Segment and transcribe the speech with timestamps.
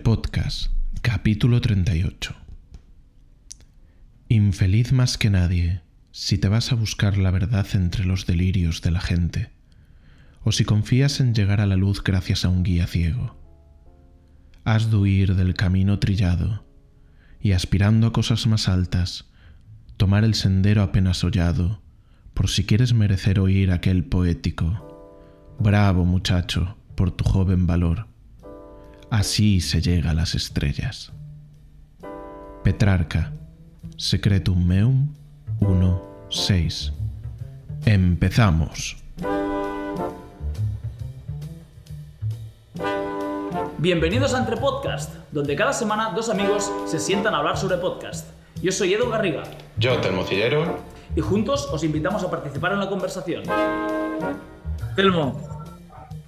[0.00, 2.34] Podcast, capítulo 38.
[4.28, 5.80] Infeliz más que nadie,
[6.10, 9.52] si te vas a buscar la verdad entre los delirios de la gente,
[10.42, 13.38] o si confías en llegar a la luz gracias a un guía ciego.
[14.64, 16.66] Has de huir del camino trillado
[17.40, 19.26] y aspirando a cosas más altas,
[19.96, 21.82] tomar el sendero apenas hollado,
[22.34, 25.56] por si quieres merecer oír aquel poético.
[25.58, 28.15] Bravo muchacho, por tu joven valor
[29.16, 31.10] Así se llega a las estrellas.
[32.62, 33.32] Petrarca,
[33.96, 35.14] Secretum Meum
[35.60, 36.92] 1.6.
[37.86, 38.98] Empezamos.
[43.78, 48.28] Bienvenidos a Entre Podcast, donde cada semana dos amigos se sientan a hablar sobre podcast.
[48.60, 49.44] Yo soy Edu Garriga.
[49.78, 50.78] Yo, Telmo Cillero.
[51.16, 53.44] Y juntos os invitamos a participar en la conversación.
[54.94, 55.40] Telmo,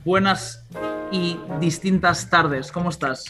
[0.07, 0.65] buenas
[1.10, 2.72] y distintas tardes.
[2.72, 3.24] ¿Cómo estás?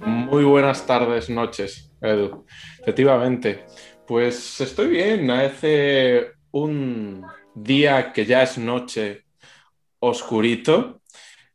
[0.00, 2.44] Muy buenas tardes, noches, Edu.
[2.80, 3.66] Efectivamente,
[4.06, 5.30] pues estoy bien.
[5.30, 9.24] Hace un día que ya es noche
[9.98, 11.00] oscurito,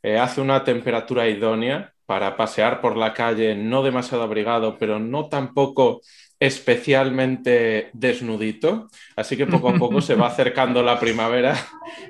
[0.01, 5.29] eh, hace una temperatura idónea para pasear por la calle, no demasiado abrigado, pero no
[5.29, 6.01] tampoco
[6.39, 8.89] especialmente desnudito.
[9.15, 11.55] Así que poco a poco se va acercando la primavera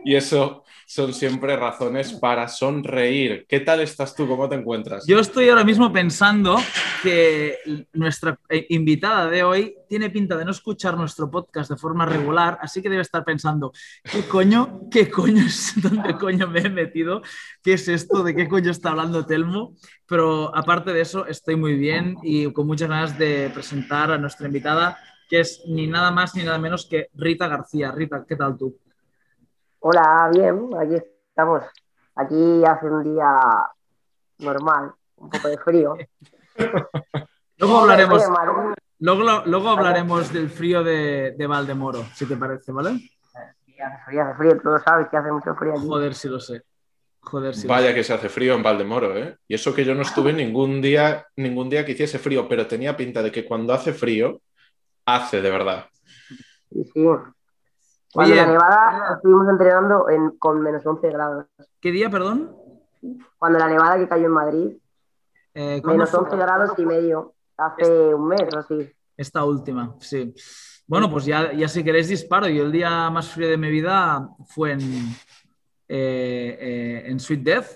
[0.03, 3.45] y eso son siempre razones para sonreír.
[3.47, 4.27] ¿Qué tal estás tú?
[4.27, 5.05] ¿Cómo te encuentras?
[5.07, 6.57] Yo estoy ahora mismo pensando
[7.01, 7.57] que
[7.93, 12.57] nuestra eh, invitada de hoy tiene pinta de no escuchar nuestro podcast de forma regular,
[12.61, 13.71] así que debe estar pensando,
[14.03, 14.81] ¿qué coño?
[14.89, 15.73] ¿Qué coño es?
[15.81, 17.21] ¿Dónde coño me he metido?
[17.61, 18.23] ¿Qué es esto?
[18.23, 19.75] ¿De qué coño está hablando Telmo?
[20.07, 24.47] Pero aparte de eso, estoy muy bien y con muchas ganas de presentar a nuestra
[24.47, 24.97] invitada,
[25.29, 27.91] que es ni nada más ni nada menos que Rita García.
[27.91, 28.77] Rita, ¿qué tal tú?
[29.85, 30.95] Hola, bien, aquí
[31.27, 31.61] estamos.
[32.15, 33.27] Aquí hace un día
[34.37, 35.97] normal, un poco de frío.
[37.57, 38.23] luego hablaremos,
[38.99, 42.91] luego, hablaremos del frío de, Valdemoro, si te parece, ¿vale?
[42.91, 45.85] hace frío, hace frío, tú lo sabes que hace mucho frío aquí.
[45.85, 46.61] Joder, si lo sé.
[47.19, 49.37] Joder, Vaya que se hace frío en Valdemoro, ¿eh?
[49.49, 52.95] Y eso que yo no estuve ningún día, ningún día que hiciese frío, pero tenía
[52.95, 54.39] pinta de que cuando hace frío,
[55.05, 55.87] hace de verdad.
[56.71, 57.05] Sí, sí.
[58.13, 60.05] Cuando la nevada estuvimos entrenando
[60.37, 61.45] con menos 11 grados.
[61.81, 62.55] ¿Qué día, perdón?
[63.37, 64.77] Cuando la nevada que cayó en Madrid,
[65.55, 68.91] eh, menos 11 grados y medio, hace un mes o así.
[69.17, 70.33] Esta última, sí.
[70.85, 72.47] Bueno, pues ya, ya si queréis disparo.
[72.47, 74.81] Yo el día más frío de mi vida fue en,
[75.87, 77.67] eh, eh, en Sweet Death,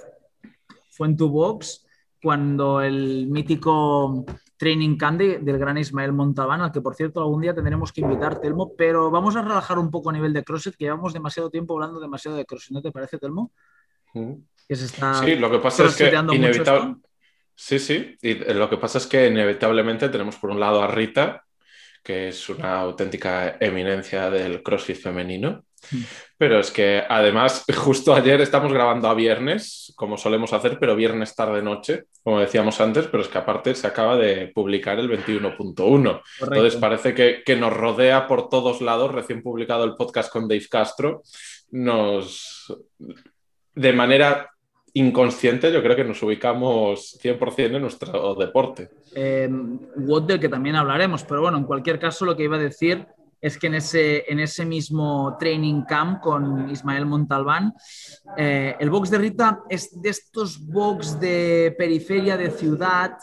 [0.91, 1.85] fue en tu box,
[2.21, 4.25] cuando el mítico
[4.57, 8.39] Training Candy del gran Ismael Montalbán, al que por cierto algún día tendremos que invitar,
[8.41, 11.75] Telmo, pero vamos a relajar un poco a nivel de CrossFit, que llevamos demasiado tiempo
[11.75, 13.51] hablando demasiado de CrossFit, ¿no te parece, Telmo?
[14.13, 14.33] Mm.
[14.69, 16.95] sí, lo que pasa es que inevitable...
[17.59, 21.43] Sí, sí, y lo que pasa es que inevitablemente tenemos por un lado a Rita,
[22.03, 25.65] que es una auténtica eminencia del CrossFit femenino,
[26.37, 31.35] pero es que además, justo ayer estamos grabando a viernes, como solemos hacer, pero viernes
[31.35, 36.21] tarde-noche, como decíamos antes, pero es que aparte se acaba de publicar el 21.1.
[36.41, 40.67] Entonces parece que, que, nos rodea por todos lados, recién publicado el podcast con Dave
[40.69, 41.23] Castro,
[41.71, 42.73] nos...
[43.73, 44.49] De manera
[44.93, 48.89] inconsciente, yo creo que nos ubicamos 100% en nuestro deporte.
[49.13, 53.05] Eh, del que también hablaremos, pero bueno, en cualquier caso, lo que iba a decir
[53.39, 57.73] es que en ese, en ese mismo training camp con Ismael Montalbán,
[58.37, 63.17] eh, el box de Rita es de estos box de periferia de ciudad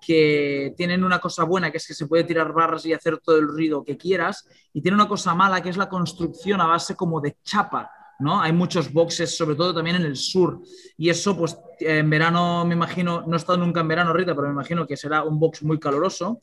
[0.00, 3.38] que tienen una cosa buena, que es que se puede tirar barras y hacer todo
[3.38, 6.94] el ruido que quieras, y tiene una cosa mala, que es la construcción a base
[6.94, 7.90] como de chapa.
[8.18, 8.40] ¿no?
[8.40, 10.60] Hay muchos boxes, sobre todo también en el sur.
[10.96, 14.48] Y eso, pues en verano, me imagino, no he estado nunca en verano, Rita, pero
[14.48, 16.40] me imagino que será un box muy caluroso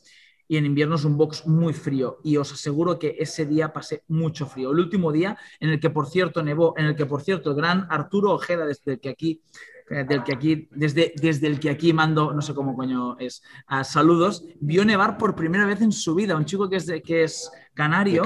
[0.52, 2.20] y en invierno es un box muy frío.
[2.26, 4.72] Y os aseguro que ese día pasé mucho frío.
[4.72, 7.56] El último día en el que, por cierto, nevó, en el que, por cierto, el
[7.56, 9.42] gran Arturo Ojeda, desde que aquí
[9.92, 13.84] del que aquí, desde, desde el que aquí mando, no sé cómo coño es, a
[13.84, 16.36] saludos, vio nevar por primera vez en su vida.
[16.36, 18.24] Un chico que es, de, que es canario.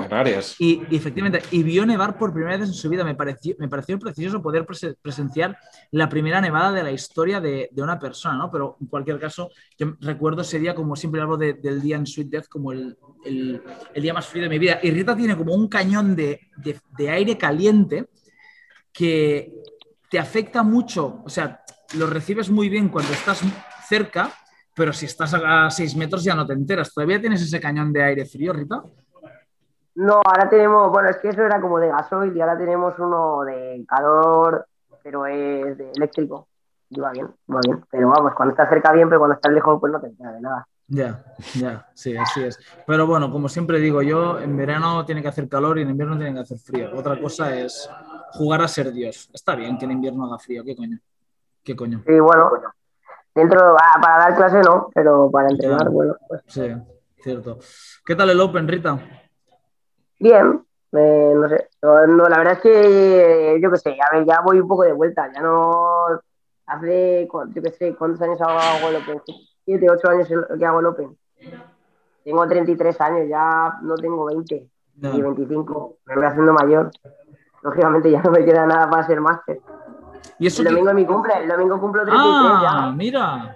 [0.59, 3.03] Y, efectivamente, y vio nevar por primera vez en su vida.
[3.03, 4.65] Me pareció, me pareció precioso poder
[5.01, 5.57] presenciar
[5.91, 8.51] la primera nevada de la historia de, de, una persona, ¿no?
[8.51, 12.29] Pero en cualquier caso, yo recuerdo ese día, como siempre hablo del día en Sweet
[12.29, 13.61] Death, como el, el,
[13.94, 14.79] el, día más frío de mi vida.
[14.83, 18.07] Y Rita tiene como un cañón de, de, de aire caliente
[18.91, 19.51] que
[20.15, 21.59] te afecta mucho, o sea,
[21.97, 23.41] lo recibes muy bien cuando estás
[23.85, 24.29] cerca,
[24.73, 26.94] pero si estás a 6 metros ya no te enteras.
[26.94, 28.81] ¿Todavía tienes ese cañón de aire frío, Rita?
[29.95, 33.44] No, ahora tenemos, bueno, es que eso era como de gasoil y ahora tenemos uno
[33.44, 34.65] de calor,
[35.03, 36.47] pero es de eléctrico.
[36.91, 37.83] iba bien, iba bien.
[37.91, 40.39] Pero vamos, cuando estás cerca bien, pero cuando estás lejos, pues no te enteras de
[40.39, 40.65] nada.
[40.88, 41.25] Ya,
[41.56, 42.57] ya, sí, así es.
[42.88, 46.15] Pero bueno, como siempre digo yo, en verano tiene que hacer calor y en invierno
[46.15, 46.91] tiene que hacer frío.
[46.95, 47.89] Otra cosa es
[48.35, 49.29] jugar a ser Dios.
[49.33, 50.99] Está bien que en invierno haga frío, ¿qué coño?
[51.63, 52.03] ¿Qué coño?
[52.05, 52.51] Sí, bueno,
[53.33, 56.15] dentro, ah, para dar clase no, pero para entrenar, bueno.
[56.27, 56.41] Pues.
[56.47, 56.75] Sí,
[57.23, 57.59] cierto.
[58.05, 58.99] ¿Qué tal el Open, Rita?
[60.19, 61.69] Bien, no sé.
[61.81, 64.93] No, la verdad es que yo qué sé, a ver, ya voy un poco de
[64.93, 66.07] vuelta, ya no.
[66.67, 69.21] Hace, yo qué sé, ¿cuántos años hago el Open?
[69.65, 71.17] ¿Siete, ocho años que hago el Open?
[72.23, 76.91] Tengo 33 años, ya no tengo 20 ni 25, me voy haciendo mayor.
[77.65, 79.59] Lógicamente ya no me queda nada para ser máster.
[80.38, 83.56] ¿Y eso el domingo es mi cumple, el domingo cumplo 33 ah, mira.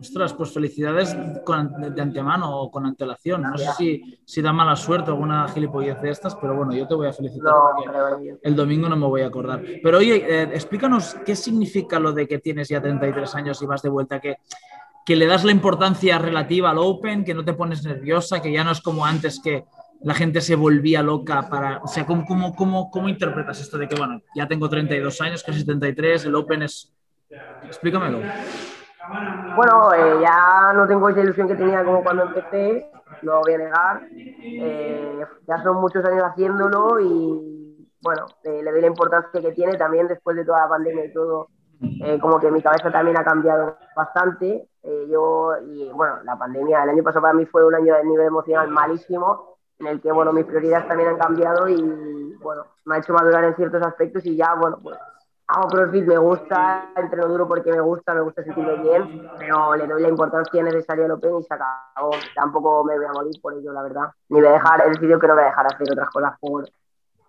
[0.00, 3.42] Ostras, pues felicidades de, antemano o con antelación.
[3.42, 6.94] No sé si, si, da mala suerte alguna gilipollez de estas, pero bueno, yo te
[6.94, 9.62] voy a felicitar porque el domingo no me voy a acordar.
[9.82, 13.82] Pero oye, eh, explícanos qué significa lo de que tienes ya 33 años y vas
[13.82, 14.36] de vuelta, que,
[15.04, 18.64] que le das la importancia relativa al Open, que no te pones nerviosa, que ya
[18.64, 19.66] no es como antes que
[20.02, 21.78] la gente se volvía loca para...
[21.82, 25.42] O sea, ¿cómo, cómo, cómo, cómo interpretas esto de que, bueno, ya tengo 32 años,
[25.42, 26.92] casi 73, el Open es...
[27.64, 28.20] Explícamelo.
[29.56, 32.90] Bueno, eh, ya no tengo esa ilusión que tenía como cuando empecé,
[33.22, 34.02] no voy a negar.
[34.12, 39.76] Eh, ya son muchos años haciéndolo y bueno, eh, le doy la importancia que tiene
[39.76, 41.48] también después de toda la pandemia y todo.
[42.20, 44.68] como que mi cabeza también ha cambiado bastante.
[45.08, 48.26] yo, y bueno, la pandemia, el año pasado para mí fue un año de nivel
[48.26, 49.49] emocional malísimo,
[49.80, 53.44] en el que, bueno, mis prioridades también han cambiado y, bueno, me ha hecho madurar
[53.44, 54.98] en ciertos aspectos y ya, bueno, pues
[55.46, 59.86] hago crossfit, me gusta, entreno duro porque me gusta, me gusta sentirme bien, pero le
[59.86, 62.10] doy la importancia necesaria al Open y se acabó.
[62.34, 64.10] Tampoco me voy a morir por ello, la verdad.
[64.28, 66.68] Ni voy a dejar, he decidido que no voy a dejar hacer otras cosas por,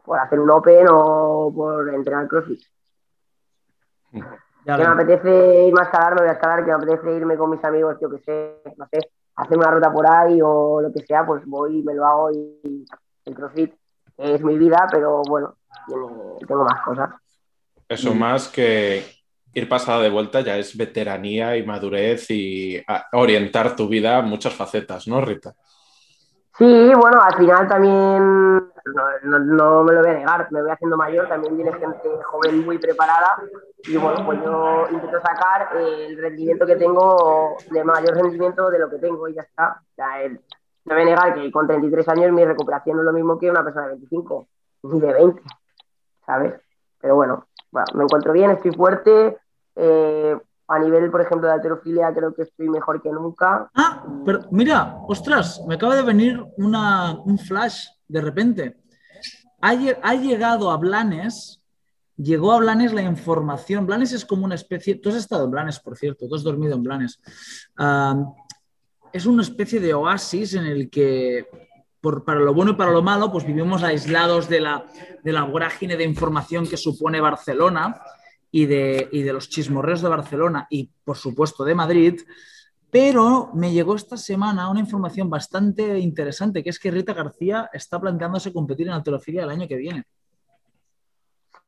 [0.03, 2.61] por hacer un Open o por entrenar crossfit.
[4.11, 4.21] que
[4.77, 7.49] me apetece ir más a escalar, me voy a escalar, que me apetece irme con
[7.49, 8.99] mis amigos, yo que sé, no sé,
[9.35, 12.31] hacer una ruta por ahí o lo que sea, pues voy y me lo hago
[12.31, 12.85] y
[13.25, 13.73] el crossfit
[14.17, 15.55] es mi vida, pero bueno,
[16.47, 17.09] tengo más cosas.
[17.87, 19.03] Eso más que
[19.53, 22.81] ir pasada de vuelta ya es veteranía y madurez y
[23.13, 25.55] orientar tu vida a muchas facetas, ¿no, Rita?
[26.61, 28.71] Sí, bueno, al final también
[29.23, 32.77] no, me lo voy a negar, me voy haciendo mayor, también viene gente joven muy
[32.77, 33.41] preparada
[33.79, 38.91] y bueno, pues yo intento sacar el rendimiento que tengo, de mayor rendimiento de lo
[38.91, 39.81] que tengo y ya está.
[39.81, 43.13] O sea, no voy a negar que con 33 años mi recuperación no es lo
[43.13, 44.47] mismo que una persona de 25
[44.83, 45.41] ni de 20,
[46.27, 46.61] ¿sabes?
[46.99, 47.47] Pero bueno,
[47.95, 49.35] me encuentro bien, estoy fuerte.
[49.75, 50.39] Eh,
[50.71, 53.69] a nivel, por ejemplo, de alterofilia, creo que estoy mejor que nunca.
[53.75, 58.77] Ah, pero mira, ostras, me acaba de venir una, un flash de repente.
[59.61, 61.61] Ha, llegado a Blanes,
[62.15, 63.85] llegó a Blanes la información.
[63.85, 64.95] Blanes es como una especie.
[64.95, 67.19] Tú has estado en Blanes, por cierto, tú has dormido en Blanes.
[69.11, 71.47] Es una especie de oasis en el que
[72.25, 74.85] para lo bueno y para lo malo, pues vivimos aislados de la,
[75.21, 78.01] de la vorágine de información que supone Barcelona
[78.51, 82.21] y de, y de los chismorreos de Barcelona y, por supuesto, de Madrid.
[82.91, 87.99] Pero me llegó esta semana una información bastante interesante, que es que Rita García está
[87.99, 90.03] planteándose competir en alterofilia el año que viene.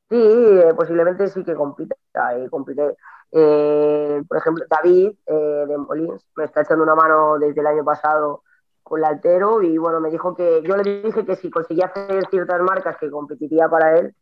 [0.09, 1.95] Sí, eh, posiblemente sí que compita.
[2.35, 2.97] Eh, compite.
[3.31, 8.43] Eh, por ejemplo, David de Molins me está echando una mano desde el año pasado
[8.83, 12.27] con la altero y bueno, me dijo que yo le dije que si conseguía hacer
[12.29, 14.13] ciertas marcas que competiría para él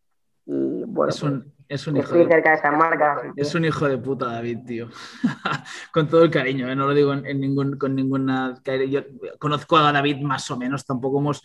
[0.46, 3.20] y bueno, es un, es un hijo de, cerca de esas marcas.
[3.36, 4.90] Es un hijo de puta David, tío.
[5.94, 6.76] con todo el cariño, ¿eh?
[6.76, 8.62] no lo digo en, ningún, con ninguna...
[8.90, 9.02] Yo
[9.40, 11.42] conozco a David más o menos, tampoco hemos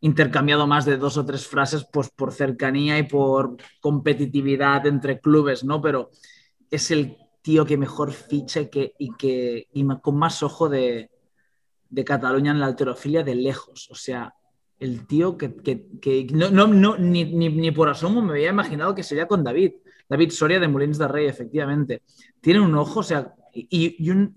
[0.00, 5.64] intercambiado más de dos o tres frases pues, por cercanía y por competitividad entre clubes,
[5.64, 5.80] ¿no?
[5.80, 6.10] Pero
[6.70, 11.10] es el tío que mejor ficha que, y que y con más ojo de,
[11.88, 13.88] de Cataluña en la alterofilia de lejos.
[13.90, 14.34] O sea,
[14.78, 19.44] el tío que, no, no, ni, ni, por asomo me había imaginado que sería con
[19.44, 19.72] David.
[20.08, 22.02] David Soria de Molins de Rey, efectivamente.
[22.40, 24.34] Tiene un ojo, o sea, y, un,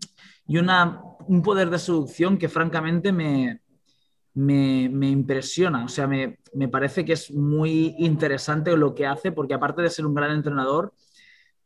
[0.47, 3.61] y una, un poder de seducción que francamente me,
[4.33, 5.83] me, impresiona.
[5.83, 6.37] O sea, me,
[6.71, 10.93] parece que es muy interesante lo que hace, porque aparte de ser un gran entrenador,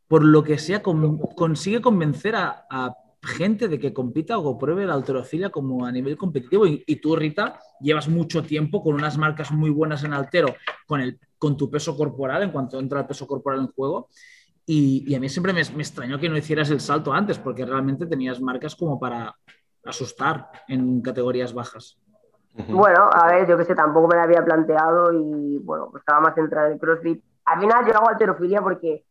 [0.08, 4.94] por lo que sea, consigue convencer a, a gente de que compita o pruebe la
[4.94, 6.66] alterofilia como a nivel competitivo.
[6.66, 10.54] Y, tú, Rita, llevas mucho tiempo con unas marcas muy buenas en altero,
[10.86, 14.08] con, el, con tu peso corporal, en cuanto entra el peso corporal en juego.
[14.66, 18.40] Y, a mí siempre me, extrañó que no hicieras el salto antes, porque realmente tenías
[18.40, 19.34] marcas como para
[19.84, 21.98] asustar en categorías bajas.
[22.68, 26.20] Bueno, a ver, yo que sé, tampoco me lo había planteado y bueno, pues estaba
[26.20, 27.24] más centrado en el CrossFit.
[27.46, 29.04] Al final yo hago alterofilia porque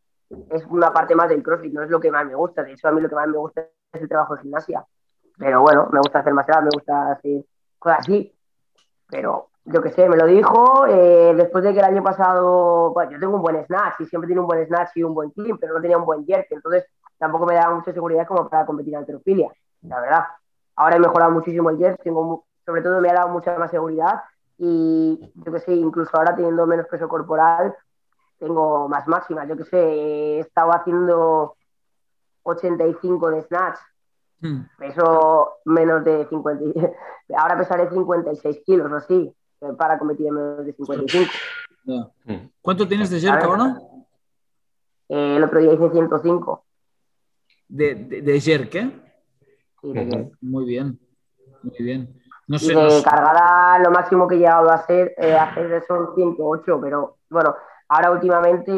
[0.50, 2.62] es una parte más del CrossFit, no es lo que más me gusta.
[2.62, 3.62] De hecho, a mí lo que más me gusta
[3.92, 4.84] es el trabajo de gimnasia.
[5.38, 7.44] Pero bueno, me gusta hacer más me gusta hacer
[7.78, 8.34] cosas así.
[9.08, 10.86] Pero yo qué sé, me lo dijo.
[10.86, 14.26] Eh, después de que el año pasado, bueno, yo tengo un buen snatch y siempre
[14.26, 16.46] tiene un buen snatch y un buen clean, pero no tenía un buen jerk.
[16.50, 16.86] Entonces
[17.18, 19.48] tampoco me daba mucha seguridad como para competir en alterofilia,
[19.82, 20.24] la verdad.
[20.76, 24.22] Ahora he mejorado muchísimo el jerk, tengo, sobre todo me ha dado mucha más seguridad
[24.58, 27.74] y yo qué sé, incluso ahora teniendo menos peso corporal,
[28.42, 29.48] tengo más máximas.
[29.48, 31.54] Yo qué sé, he estado haciendo
[32.42, 33.78] 85 de snatch,
[34.40, 34.60] hmm.
[34.78, 36.64] peso menos de 50,
[37.38, 39.32] ahora pesaré 56 kilos o así,
[39.78, 41.30] para competir en menos de 55.
[41.84, 42.34] Hmm.
[42.60, 43.80] ¿Cuánto tienes de jerk ahora?
[45.08, 46.64] Eh, el otro día hice 105.
[47.68, 48.90] ¿De, de, de jerk, eh?
[49.80, 49.92] Sí,
[50.40, 50.98] Muy bien,
[51.62, 52.20] muy bien.
[52.48, 56.80] No sé, de cargada, lo máximo que he llegado a hacer, eh, hacer son 108,
[56.82, 57.54] pero bueno,
[57.94, 58.72] Ahora últimamente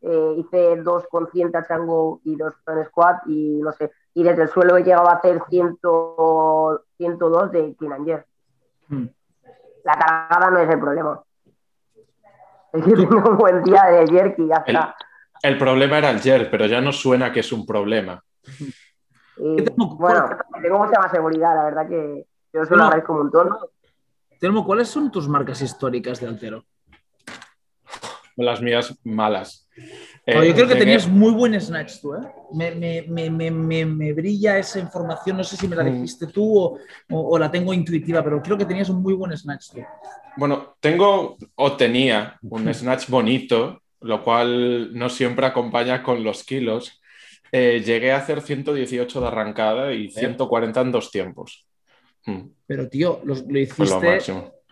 [0.00, 4.44] eh, hice dos con 100 chango y dos con squat y no sé, y desde
[4.44, 5.76] el suelo he llegado a hacer 100,
[6.96, 8.26] 102 de clean and jerk.
[8.88, 9.04] Hmm.
[9.84, 11.22] La cargada no es el problema.
[12.72, 14.96] Es que tengo un buen día de jerk y ya está.
[15.42, 18.24] El, problema era el jerk, pero ya no suena que es un problema.
[19.36, 20.26] bueno,
[20.62, 23.58] tengo mucha más seguridad, la verdad que yo se lo agradezco un montón.
[24.40, 26.64] Telmo, ¿cuáles son tus marcas históricas de altero?
[28.44, 29.68] Las mías malas.
[30.26, 32.20] yo creo que tenías muy buen snatch tú, ¿eh?
[32.52, 35.92] Me, brilla esa información, no sé si me la mm.
[35.92, 36.78] dijiste tú
[37.10, 39.80] o, la tengo intuitiva, pero creo que tenías un muy buen snatch tú.
[40.36, 47.00] Bueno, tengo o tenía un snatch bonito, lo cual no siempre acompaña con los kilos.
[47.50, 51.66] Eh, llegué a hacer 118 de arrancada y 140 en dos tiempos.
[52.26, 52.42] Mm.
[52.66, 53.84] Pero tío, lo, hiciste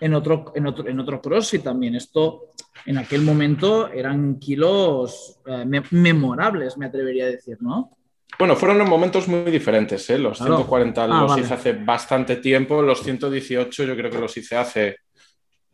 [0.01, 1.95] en otro, en otro, en otro cross también.
[1.95, 2.53] Esto
[2.85, 7.97] en aquel momento eran kilos eh, memorables, me atrevería a decir, ¿no?
[8.39, 10.09] Bueno, fueron en momentos muy diferentes.
[10.11, 10.19] ¿eh?
[10.19, 14.57] Los 140 ah, los hice hace bastante tiempo, los 118 yo creo que los hice
[14.57, 14.97] hace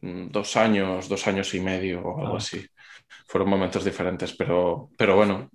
[0.01, 2.39] mm, dos años, dos años y medio o algo ah.
[2.39, 2.65] así.
[3.27, 5.51] Fueron momentos diferentes, pero, pero bueno.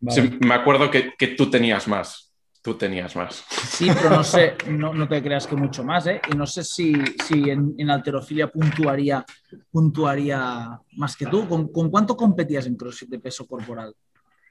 [0.00, 2.25] me acuerdo que, que tú tenías más.
[2.66, 3.44] Tú tenías más.
[3.48, 6.20] Sí, pero no sé, no, te creas que mucho más, ¿eh?
[6.32, 6.92] Y no sé si,
[7.24, 9.24] si en, alterofilia puntuaría,
[9.70, 11.46] puntuaría más que tú.
[11.46, 13.94] ¿Con, cuánto competías en CrossFit de peso corporal?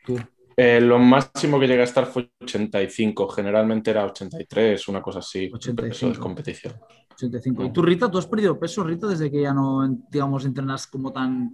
[0.05, 0.17] Tú.
[0.55, 5.51] Eh, lo máximo que llegué a estar fue 85, generalmente era 83, una cosa así.
[5.53, 6.13] 85.
[6.13, 6.73] de competición.
[7.15, 7.65] 85.
[7.65, 11.11] ¿Y tú, Rita, tú has perdido peso, Rita, desde que ya no, digamos, entrenas como
[11.11, 11.53] tan,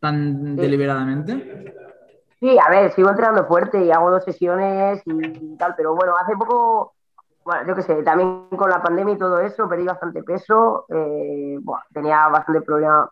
[0.00, 1.74] tan deliberadamente?
[2.40, 6.36] Sí, a ver, sigo entrenando fuerte y hago dos sesiones y, tal, pero bueno, hace
[6.36, 6.94] poco,
[7.44, 11.58] bueno, yo qué sé, también con la pandemia y todo eso, perdí bastante peso, eh,
[11.92, 13.10] tenía bastante problema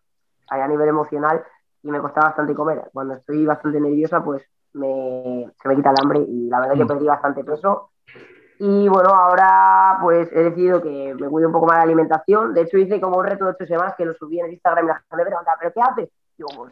[0.49, 1.45] a nivel emocional
[1.83, 2.89] y me costaba bastante comer.
[2.93, 6.79] Cuando estoy bastante nerviosa, pues me, se me quita el hambre y la verdad es
[6.79, 6.89] que mm.
[6.89, 7.91] perdí bastante peso.
[8.59, 12.55] Y bueno, ahora pues he decidido que me cuide un poco más de alimentación.
[12.55, 14.89] De hecho, hice como un reto de ocho semanas que lo subí en Instagram y
[14.89, 16.11] la gente me preguntaba, ¿pero qué haces?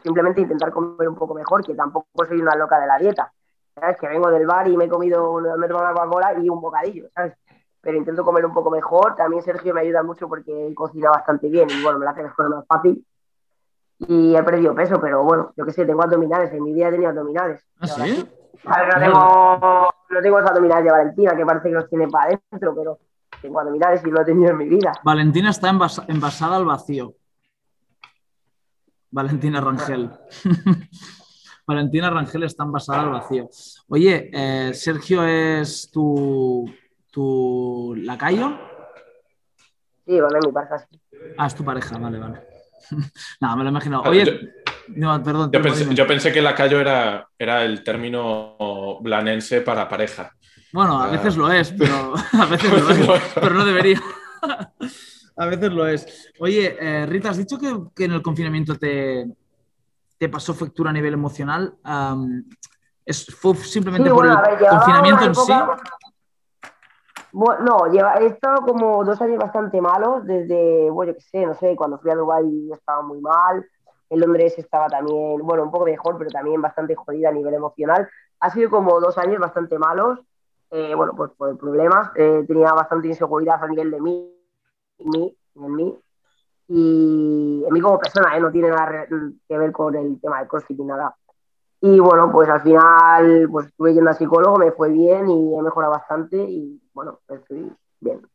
[0.03, 3.31] Simplemente intentar comer un poco mejor, que tampoco soy una loca de la dieta.
[3.73, 3.97] ¿Sabes?
[3.97, 6.61] Que vengo del bar y me he comido me he tomado una Coca-Cola y un
[6.61, 7.33] bocadillo, ¿sabes?
[7.81, 9.15] Pero intento comer un poco mejor.
[9.15, 12.23] También Sergio me ayuda mucho porque él cocina bastante bien y bueno, me la hace
[12.23, 13.05] mejor más fácil.
[13.99, 16.53] Y he perdido peso, pero bueno, yo qué sé, tengo abdominales.
[16.53, 17.61] En mi vida he tenido abdominales.
[17.79, 18.29] ¿Ah, sí?
[18.63, 22.75] no tengo, no tengo los abdominales de Valentina, que parece que los tiene para adentro,
[22.75, 22.99] pero
[23.41, 24.93] tengo abdominales y lo he tenido en mi vida.
[25.03, 25.69] Valentina está
[26.07, 27.13] envasada al vacío.
[29.15, 30.11] Valentina Rangel.
[31.65, 33.49] Valentina Rangel está envasada al vacío.
[33.87, 36.69] Oye, eh, Sergio es tu,
[37.11, 38.59] tu lacayo.
[40.05, 40.85] Sí, vale, mi pareja.
[41.37, 42.41] Ah, es tu pareja, vale, vale.
[43.39, 44.03] Nada, me lo he imaginado.
[44.03, 44.33] Oye, yo,
[44.89, 45.49] no, perdón.
[45.53, 50.35] Yo pensé, yo pensé, que lacayo era, era el término blanense para pareja.
[50.73, 54.01] Bueno, a veces lo es, pero a veces lo es, pero no debería.
[55.37, 56.33] A veces lo es.
[56.39, 59.25] Oye, eh, Rita, has dicho que, en el confinamiento te,
[60.17, 61.75] te, pasó factura a nivel emocional.
[63.05, 64.37] ¿es, ¿Fue simplemente por el
[64.69, 65.53] confinamiento en sí?
[67.37, 71.45] Bueno, no, lleva, he estado como dos años bastante malos, desde, bueno, yo qué sé,
[71.45, 73.65] no sé, cuando fui a Dubái estaba muy mal,
[74.09, 78.07] en Londres estaba también, bueno, un poco mejor, pero también bastante jodida a nivel emocional.
[78.39, 80.19] Ha sido como dos años bastante malos,
[80.71, 84.34] eh, bueno, pues por problemas, eh, tenía bastante inseguridad a nivel de mí,
[84.97, 85.99] en mí, en mí.
[86.67, 88.39] Y en mí como persona, ¿eh?
[88.39, 89.05] no tiene nada
[89.47, 91.15] que ver con el tema del CrossFit ni nada.
[91.81, 95.61] Y bueno, pues al final pues estuve yendo a psicólogo, me fue bien y he
[95.61, 98.27] mejorado bastante y bueno, estoy bien.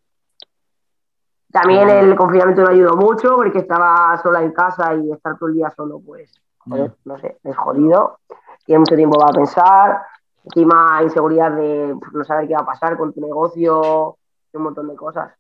[1.51, 5.57] También el confinamiento me ayudó mucho porque estaba sola en casa y estar todo el
[5.57, 8.21] día solo, pues, joder, no sé, es jodido.
[8.65, 10.03] Tiene mucho tiempo para pensar.
[10.45, 14.17] Encima, inseguridad de pues, no saber qué va a pasar con tu negocio,
[14.53, 15.33] un montón de cosas.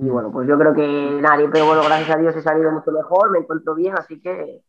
[0.00, 2.92] Y bueno, pues yo creo que nadie, pero bueno, gracias a Dios he salido mucho
[2.92, 4.62] mejor, me encuentro bien, así que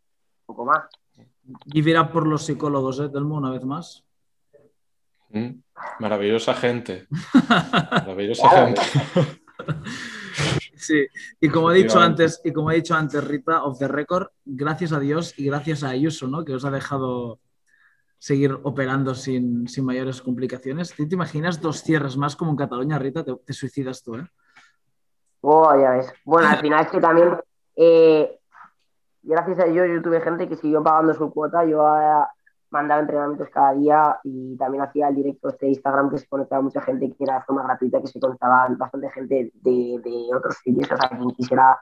[0.46, 0.90] poco más.
[1.66, 4.04] Y verá por los psicólogos, ¿eh, Telmo, una vez más.
[5.30, 5.62] Mm,
[6.00, 7.08] maravillosa gente.
[7.92, 8.82] Maravillosa gente.
[10.76, 11.06] Sí,
[11.40, 14.94] y como he dicho antes, y como he dicho antes, Rita, of the record, gracias
[14.94, 16.46] a Dios y gracias a Ayuso, ¿no?
[16.46, 17.40] Que os ha dejado
[18.18, 20.94] seguir operando sin, mayores complicaciones.
[20.96, 23.24] ¿Te, imaginas dos cierres más como en Cataluña, Rita?
[23.24, 24.28] Te, suicidas tú, ¿eh?
[25.42, 26.14] Oh, ya ves.
[26.26, 27.38] Bueno, al final es que también,
[27.76, 28.40] eh,
[29.22, 31.64] gracias a Dios, yo tuve gente que siguió pagando su cuota.
[31.66, 31.84] Yo
[32.72, 36.62] mandaba entrenamientos cada día y también hacía el directo este de Instagram que se conectaba
[36.62, 40.56] mucha gente que era de forma gratuita, que se conectaba bastante gente de, de otros
[40.64, 41.80] sitios, o sea, quien quisiera,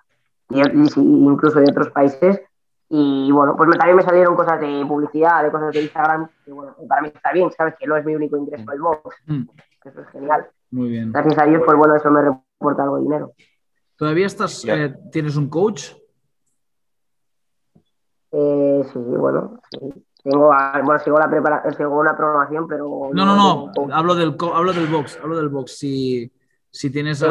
[0.50, 2.42] incluso de otros países.
[2.90, 6.74] Y bueno, pues también me salieron cosas de publicidad, de cosas de Instagram, que bueno,
[6.88, 9.44] para mí está bien, sabes que no es mi único ingreso el box, mm.
[9.88, 10.48] Eso es genial.
[10.72, 11.12] Muy bien.
[11.12, 13.34] Gracias a Dios, pues bueno, eso me reporta algo de dinero.
[13.96, 15.94] ¿Todavía estás, eh, tienes un coach?
[18.32, 20.06] Eh, sí, bueno, sí.
[20.24, 20.51] Tengo,
[20.84, 23.10] bueno, sigo, la prepara sigo una programación, pero...
[23.13, 25.77] No, no, no, hablo, del, hablo del box, hablo del box.
[25.77, 26.32] Si,
[26.70, 27.29] si tienes a,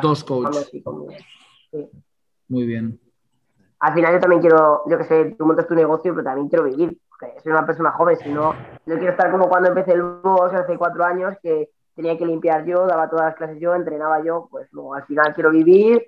[0.00, 0.70] dos, coaches.
[2.48, 3.00] Muy bien.
[3.80, 6.64] Al final yo también quiero, yo que sé, tú montas tu negocio, pero también quiero
[6.64, 6.96] vivir.
[7.42, 10.76] Soy una persona joven, si no, no quiero estar como cuando empecé el box hace
[10.76, 14.72] cuatro años, que tenía que limpiar yo, daba todas las clases yo, entrenaba yo, pues
[14.72, 16.02] no, al final quiero vivir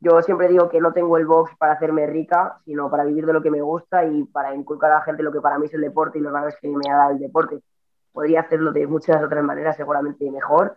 [0.00, 3.32] yo siempre digo que no tengo el box para hacerme rica, sino para vivir de
[3.32, 5.74] lo que me gusta y para inculcar a la gente lo que para mí es
[5.74, 7.60] el deporte y los valores que me ha dado el deporte.
[8.12, 10.76] Podría hacerlo de muchas otras maneras, seguramente mejor,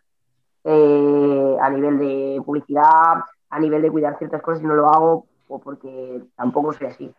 [0.63, 5.25] eh, a nivel de publicidad, a nivel de cuidar ciertas cosas y no lo hago
[5.49, 7.13] o porque tampoco soy así.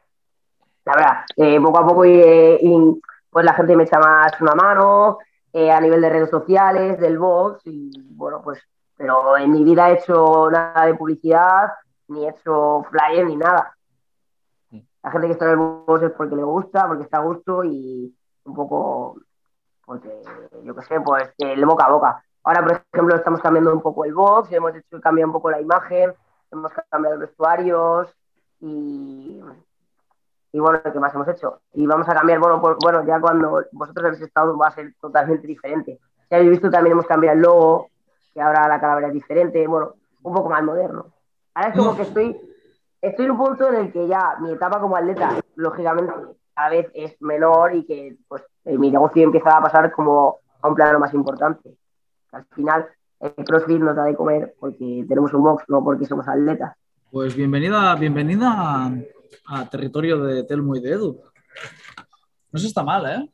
[0.84, 2.58] La verdad, eh, poco a poco eh,
[3.30, 5.18] pues la gente me echa más una mano
[5.52, 8.60] a nivel de redes sociales, del box y bueno, pues,
[8.96, 11.70] pero en mi vida he hecho nada de publicidad,
[12.08, 13.76] ni hecho flyer ni nada.
[14.70, 14.80] Mm.
[15.02, 17.64] La gente que está en el box es porque le gusta, porque está a gusto
[17.64, 19.20] y un poco,
[19.84, 20.22] porque
[20.64, 22.24] yo qué sé, pues el boca a boca.
[22.42, 25.60] Ahora, por ejemplo, estamos cambiando un poco el box, hemos hecho cambiar un poco la
[25.60, 26.12] imagen,
[26.50, 28.08] hemos cambiado los vestuarios
[28.60, 29.40] y,
[30.52, 31.60] y bueno, ¿qué más hemos hecho?
[31.74, 35.46] Y vamos a cambiar, bueno, bueno, ya cuando vosotros habéis estado va a ser totalmente
[35.46, 35.98] diferente.
[36.28, 37.88] Ya habéis visto, también hemos cambiado el logo,
[38.34, 41.06] que ahora la calavera es diferente, bueno, un poco más moderno.
[41.54, 42.36] Ahora es como que estoy,
[43.00, 46.12] estoy en un punto en el que ya mi etapa como atleta, lógicamente,
[46.54, 50.68] cada vez es menor y que pues eh, mi negocio empieza a pasar como a
[50.68, 51.76] un plano más importante.
[52.32, 52.88] Al final,
[53.20, 56.76] el CrossFit nos da de comer porque tenemos un box, no porque somos atletas.
[57.10, 58.92] Pues bienvenida, bienvenida
[59.46, 61.20] a, territorio de Telmo y de Edu.
[62.52, 63.30] No se está mal, ¿eh?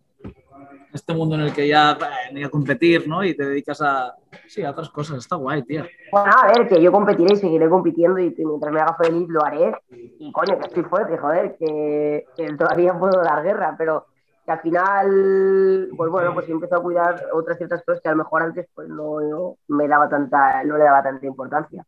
[0.97, 1.97] este mundo en el que ya
[2.33, 3.23] ni a competir, ¿no?
[3.23, 4.15] Y te dedicas a,
[4.49, 5.19] sí, a otras cosas.
[5.19, 5.85] Está guay, tío.
[6.11, 9.45] Bueno, a ver, que yo competiré y seguiré compitiendo y mientras me haga feliz lo
[9.45, 9.75] haré.
[10.19, 12.27] Y coño, que estoy fuerte, joder, que,
[12.59, 14.07] todavía puedo dar guerra, pero
[14.45, 18.19] que al final, pues bueno, pues empiezo a cuidar otras ciertas cosas que a lo
[18.19, 21.85] mejor antes pues no, me daba tanta, no le daba tanta importancia.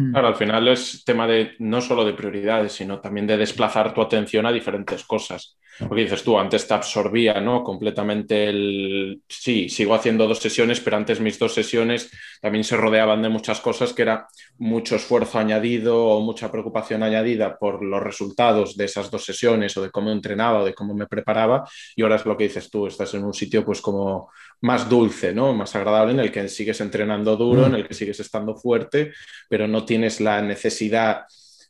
[0.00, 0.12] Hmm.
[0.12, 4.00] Claro, al final es tema de no solo de prioridades, sino también de desplazar tu
[4.00, 5.58] atención a diferentes cosas.
[5.78, 7.62] Porque dices tú, antes te absorbía ¿no?
[7.62, 9.22] completamente el...
[9.28, 12.10] Sí, sigo haciendo dos sesiones, pero antes mis dos sesiones
[12.40, 14.26] también se rodeaban de muchas cosas que era
[14.58, 19.82] mucho esfuerzo añadido o mucha preocupación añadida por los resultados de esas dos sesiones o
[19.82, 21.66] de cómo entrenaba o de cómo me preparaba.
[21.96, 24.30] Y ahora es lo que dices tú, estás en un sitio pues como
[24.62, 25.52] más dulce, ¿no?
[25.54, 29.12] Más agradable en el que sigues entrenando duro, en el que sigues estando fuerte,
[29.48, 31.24] pero no tienes la necesidad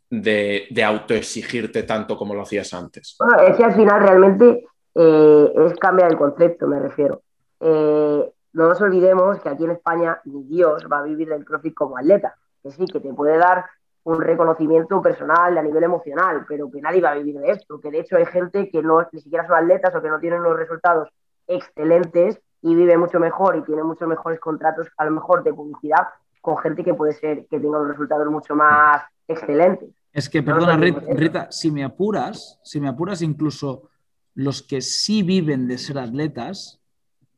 [0.09, 3.17] de, de autoexigirte tanto como lo hacías antes.
[3.19, 7.23] Bueno, es que al final realmente eh, es cambiar el concepto, me refiero.
[7.61, 11.75] Eh, no nos olvidemos que aquí en España ni Dios va a vivir del CrossFit
[11.75, 13.67] como atleta, que sí, que te puede dar
[14.03, 17.91] un reconocimiento personal a nivel emocional, pero que nadie va a vivir de esto, que
[17.91, 20.57] de hecho hay gente que no ni siquiera son atletas o que no tienen unos
[20.57, 21.09] resultados
[21.47, 26.09] excelentes y vive mucho mejor y tiene muchos mejores contratos a lo mejor de publicidad
[26.41, 29.91] con gente que puede ser que tenga unos resultados mucho más excelentes.
[30.13, 33.91] Es que, perdona, Rita, si me apuras, si me apuras, incluso
[34.35, 36.81] los que sí viven de ser atletas,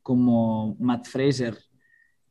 [0.01, 1.57] como Matt Fraser,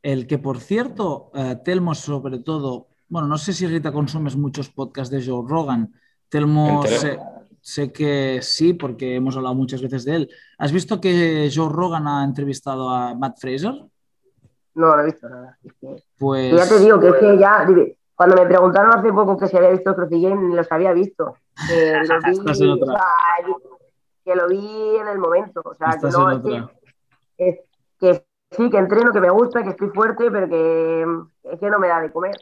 [0.01, 4.69] el que, por cierto, eh, Telmo, sobre todo, bueno, no sé si Rita consumes muchos
[4.69, 5.93] podcasts de Joe Rogan.
[6.27, 6.83] Telmo,
[7.63, 10.29] sé, que sí, porque hemos hablado muchas veces de él.
[10.57, 13.73] ¿Has visto que Joe Rogan ha entrevistado a Matt Fraser?
[14.75, 15.57] No, no he visto nada.
[16.17, 16.55] Pues...
[16.55, 17.65] Ya te digo que es que ya
[18.15, 21.35] cuando me preguntaron hace poco que si había visto Games, ni los había visto.
[24.25, 25.61] Que lo, vi, en el momento.
[25.65, 26.31] O sea, que no,
[27.37, 27.59] es
[27.99, 31.05] que, sí, que entreno, que me gusta, que estoy fuerte, pero que
[31.51, 32.37] es que no me da de comer.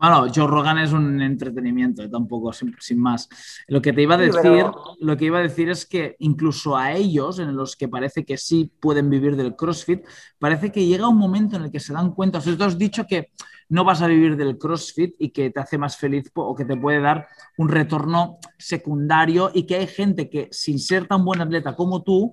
[0.00, 3.28] Bueno, Joe Rogan es un entretenimiento, eh, tampoco, sin, más.
[3.66, 4.64] Lo que te iba a decir,
[5.00, 8.36] lo que iba a decir es que incluso a ellos, en los que parece que
[8.36, 10.04] sí pueden vivir del CrossFit,
[10.38, 12.38] parece que llega un momento en el que se dan cuenta.
[12.38, 13.32] O sea, tú has dicho que
[13.70, 16.76] no vas a vivir del CrossFit y que te hace más feliz o que te
[16.76, 21.74] puede dar un retorno secundario y que hay gente que sin ser tan buen atleta
[21.74, 22.30] como tú,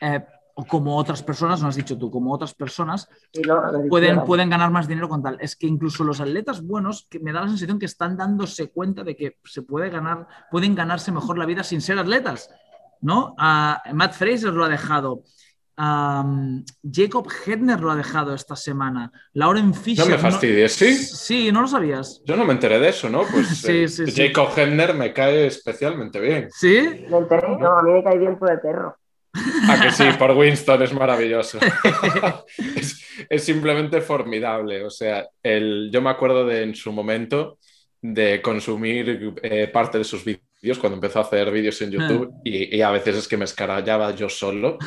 [0.00, 3.08] eh, o como otras personas, no has dicho tú, como otras personas,
[3.88, 5.36] pueden, pueden ganar más dinero con tal.
[5.40, 9.02] Es que incluso los atletas buenos, que me da la sensación que están dándose cuenta
[9.02, 12.50] de que se puede ganar, pueden ganarse mejor la vida sin ser atletas,
[13.00, 13.34] ¿no?
[13.36, 15.24] Matt Fraser lo ha dejado.
[15.76, 19.10] Jacob Hedner lo ha dejado esta semana.
[19.32, 20.04] Lauren Fisher.
[20.04, 20.94] No me fastidies, ¿sí?
[20.94, 22.22] Sí, no lo sabías.
[22.24, 23.22] Yo no me enteré de eso, ¿no?
[23.24, 26.48] Pues eh, Jacob Hedner me cae especialmente bien.
[26.52, 27.06] ¿Sí?
[27.08, 28.96] Me enteré, no, a mí me cae bien por el perro.
[29.66, 31.58] Ah, que sí, por Winston es maravilloso.
[33.28, 34.84] es, simplemente formidable.
[34.84, 37.58] O sea, el, yo me acuerdo de en su momento
[38.00, 40.44] de consumir eh, parte de sus vídeos
[40.78, 42.40] cuando empezó a hacer vídeos en YouTube ah.
[42.44, 44.78] y, a veces es que me escarallaba yo solo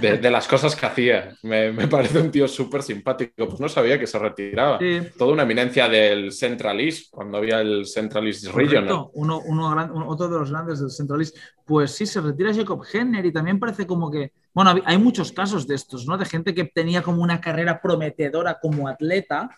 [0.00, 1.36] de, las cosas que hacía.
[1.42, 3.48] Me, parece un tío súper simpático.
[3.48, 4.78] Pues no sabía que se retiraba.
[5.16, 9.06] Toda una eminencia del Centralist, cuando había el Centralist Regional.
[9.14, 11.36] Uno, uno, otro de los grandes del Centralist.
[11.64, 15.66] Pues sí, se retira Jacob Henner y también parece como que, bueno, hay muchos casos
[15.66, 16.18] de estos, ¿no?
[16.18, 19.50] De gente que tenía como una carrera prometedora como atleta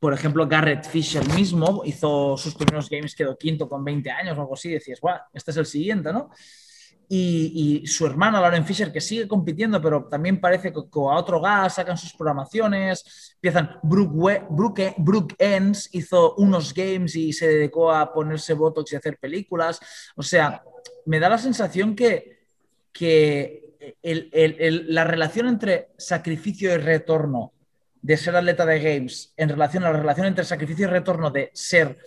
[0.00, 4.40] por ejemplo, Garrett Fisher mismo hizo sus primeros games, quedó quinto con 20 años o
[4.40, 6.30] algo así, decías, guau, este es el siguiente, ¿no?
[7.12, 11.74] Y, su hermana Lauren Fisher, que sigue compitiendo, pero también parece que, a otro gas
[11.74, 18.12] sacan sus programaciones, empiezan, Brooke, Brooke, Brooke Ends hizo unos games y se dedicó a
[18.12, 19.80] ponerse botox y hacer películas,
[20.14, 20.62] o sea,
[21.04, 22.46] me da la sensación que,
[22.92, 27.52] que la relación entre sacrificio y retorno
[28.02, 31.50] de ser atleta de games en relación a la relación entre sacrificio y retorno de
[31.52, 31.98] ser,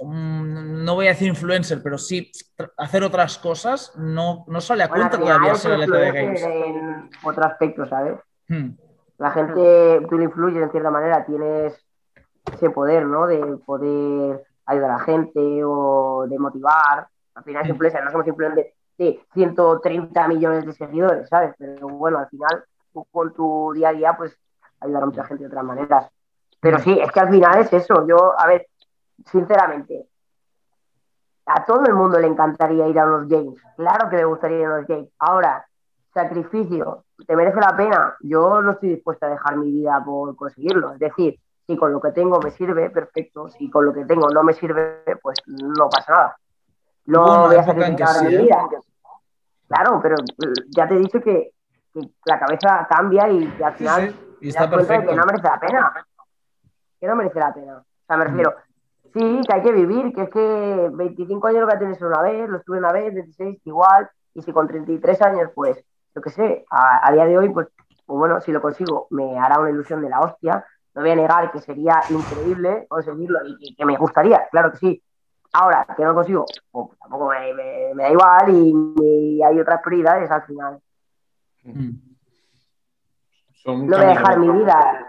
[0.00, 2.30] no voy a decir influencer, pero sí
[2.76, 6.42] hacer otras cosas, no, no sale a cuenta todavía ser atleta de games.
[6.42, 8.18] En otro aspecto, ¿sabes?
[8.48, 8.70] Hmm.
[9.18, 11.84] La gente, tú le influyes en cierta manera, tienes
[12.52, 13.26] ese poder, ¿no?
[13.26, 17.08] De poder ayudar a la gente o de motivar.
[17.34, 17.72] Al final es hmm.
[17.72, 21.54] influencer, no somos simplemente de 130 millones de seguidores, ¿sabes?
[21.58, 22.64] Pero bueno, al final,
[23.10, 24.36] con tu día a día, pues
[24.80, 26.08] ayudar a mucha gente de otras maneras.
[26.60, 28.06] Pero sí, es que al final es eso.
[28.06, 28.66] Yo, a ver,
[29.26, 30.06] sinceramente,
[31.46, 33.60] a todo el mundo le encantaría ir a los games.
[33.76, 35.08] Claro que le gustaría ir a los games.
[35.18, 35.66] Ahora,
[36.12, 38.16] sacrificio, ¿te merece la pena?
[38.20, 40.92] Yo no estoy dispuesta a dejar mi vida por conseguirlo.
[40.92, 43.48] Es decir, si con lo que tengo me sirve, perfecto.
[43.48, 46.36] Si con lo que tengo no me sirve, pues no pasa nada.
[47.06, 48.68] No voy a sacrificar mi vida.
[49.68, 50.16] Claro, pero
[50.68, 51.52] ya te he dicho que,
[52.26, 55.10] la cabeza cambia y, al final y está perfecto.
[55.10, 55.92] Que no merece la pena.
[57.00, 57.78] Que no merece la pena.
[57.78, 58.54] O sea, me refiero,
[59.12, 62.22] sí, que hay que vivir, que es que 25 años lo voy a tener una
[62.22, 66.30] vez, lo estuve una vez, 16 igual, y si con 33 años, pues, yo qué
[66.30, 67.68] sé, a, día de hoy, pues,
[68.06, 70.64] pues, bueno, si lo consigo, me hará una ilusión de la hostia.
[70.94, 75.02] No voy a negar que sería increíble conseguirlo y, que me gustaría, claro que sí.
[75.52, 80.80] Ahora, que no consigo, pues tampoco me, da igual y, hay otras prioridades al final.
[81.64, 82.07] Mm
[83.64, 85.06] no voy a dejar mi vida.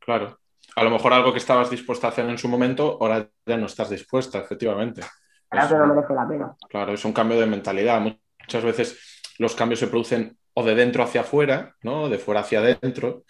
[0.00, 0.38] Claro.
[0.76, 3.66] A lo mejor algo que estabas dispuesta a hacer en su momento, ahora ya no
[3.66, 5.02] estás dispuesta, efectivamente.
[5.48, 6.56] Claro que no merece la pena.
[6.68, 8.00] Claro, es un cambio de mentalidad.
[8.00, 12.08] Muchas veces los cambios se producen o de dentro hacia afuera, ¿no?
[12.08, 13.24] De fuera hacia adentro.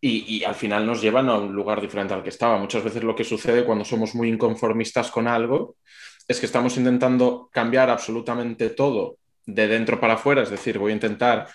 [0.00, 2.56] Y, y, al final nos llevan a un lugar diferente al que estaba.
[2.56, 5.76] Muchas veces lo que sucede cuando somos muy inconformistas con algo
[6.26, 10.94] es que estamos intentando cambiar absolutamente todo de dentro para afuera, es decir, voy a
[10.94, 11.48] intentar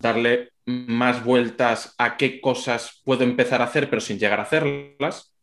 [0.00, 5.34] darle más vueltas a qué cosas puedo empezar a hacer, pero sin llegar a hacerlas.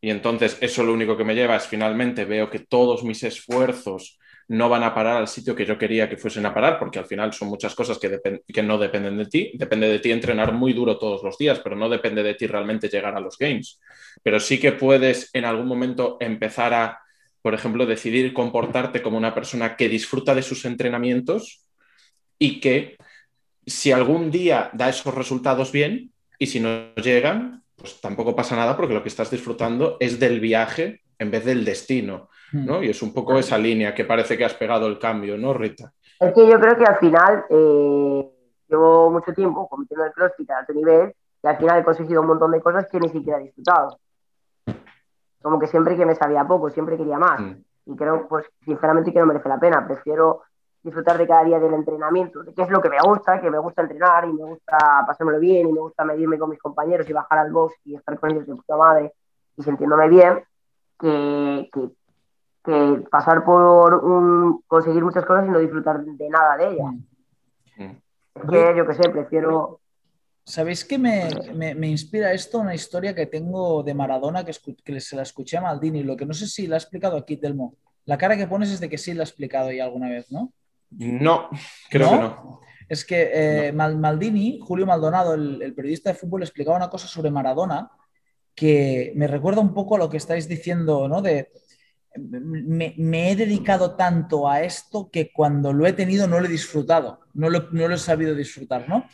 [0.00, 4.18] Y entonces eso lo único que me lleva es finalmente veo que todos mis esfuerzos
[4.48, 7.06] no van a parar al sitio que yo quería que fuesen a parar, porque al
[7.06, 9.52] final son muchas cosas que, que no dependen de ti.
[9.54, 12.88] Depende de ti entrenar muy duro todos los días, pero no depende de ti realmente
[12.88, 13.80] llegar a los games.
[14.22, 17.00] Pero sí que puedes en algún momento empezar a,
[17.40, 21.64] por ejemplo, decidir comportarte como una persona que disfruta de sus entrenamientos
[22.38, 22.96] y que
[23.66, 28.76] si algún día da esos resultados bien y si no llegan, pues tampoco pasa nada
[28.76, 32.78] porque lo que estás disfrutando es del viaje en vez del destino, ¿no?
[32.78, 32.84] Hmm.
[32.84, 35.92] Y es un poco esa línea que parece que has pegado el cambio, ¿no, Rita?
[36.20, 38.30] Es que yo creo que al final eh,
[38.68, 42.28] llevo mucho tiempo compitiendo el CrossFit a alto nivel y al final he conseguido un
[42.28, 43.98] montón de cosas que ni siquiera he disfrutado.
[45.42, 47.40] Como que siempre que me sabía poco, siempre quería más.
[47.40, 47.52] Mm.
[47.86, 49.86] Y creo, pues, sinceramente, que no merece la pena.
[49.86, 50.42] Prefiero
[50.84, 53.58] disfrutar de cada día del entrenamiento, de qué es lo que me gusta, que me
[53.58, 57.12] gusta entrenar y me gusta pasármelo bien y me gusta medirme con mis compañeros y
[57.14, 59.14] bajar al box y estar con ellos de puta madre
[59.56, 60.44] y sintiéndome bien,
[61.00, 61.70] que,
[62.62, 66.92] que, pasar por un, conseguir muchas cosas y no disfrutar de nada de ellas.
[67.76, 67.96] Mm.
[68.34, 69.80] Es que yo qué sé, prefiero...
[70.46, 74.52] ¿Sabéis que me, me, inspira esto una historia que tengo de Maradona que,
[74.84, 76.02] que, se la escuché a Maldini?
[76.02, 77.74] Lo que no sé si la ha explicado aquí, Telmo.
[78.04, 80.52] La cara que pones es de que sí la ha explicado ya alguna vez, ¿no?
[80.98, 81.48] No,
[81.90, 82.60] creo que no.
[82.88, 87.90] Es que eh, Maldini, Julio Maldonado, el, periodista de fútbol, explicaba una cosa sobre Maradona
[88.54, 91.22] que me recuerda un poco a lo que estáis diciendo, ¿no?
[91.22, 91.50] De
[92.16, 97.20] me, he dedicado tanto a esto que cuando lo he tenido no lo he disfrutado,
[97.32, 99.06] no lo, no lo he sabido disfrutar, ¿no?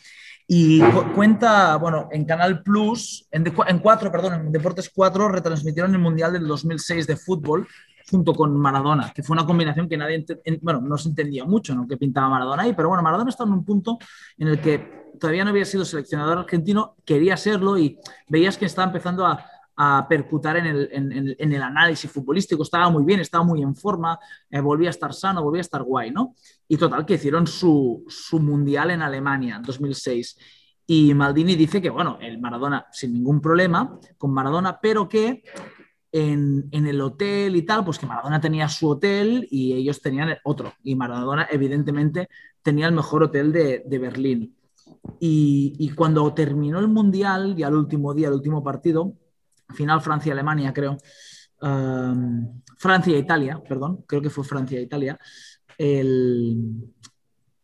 [0.47, 0.81] Y
[1.15, 6.33] cuenta, bueno, en Canal Plus, en, en 4, perdón, en Deportes 4 retransmitieron el Mundial
[6.33, 7.67] del 2006 de fútbol
[8.09, 10.25] junto con Maradona, que fue una combinación que nadie,
[10.61, 11.87] bueno, no se entendía mucho, ¿no?
[11.87, 13.97] Que pintaba Maradona ahí, pero bueno, Maradona estaba en un punto
[14.37, 18.87] en el que todavía no había sido seleccionador argentino, quería serlo y veías que estaba
[18.87, 19.45] empezando a,
[19.83, 24.19] a percutar en el, en, el, análisis futbolístico, estaba muy bien, estaba muy en forma,
[24.49, 26.35] eh, volvía a estar sano, volvía a estar guay, ¿no?
[26.67, 30.37] Y total, que hicieron su, su mundial en Alemania, 2006.
[30.85, 35.43] Y Maldini dice que, bueno, el Maradona sin ningún problema con Maradona, pero que
[36.11, 40.73] en, el hotel y tal, pues que Maradona tenía su hotel y ellos tenían otro.
[40.83, 42.29] Y Maradona, evidentemente,
[42.61, 44.55] tenía el mejor hotel de, Berlín.
[45.19, 49.13] Y, cuando terminó el Mundial, y al último día, el último partido,
[49.69, 50.97] final Francia-Alemania, creo,
[51.61, 55.17] um, Francia-Italia, perdón, creo que fue Francia-Italia,
[55.77, 56.93] el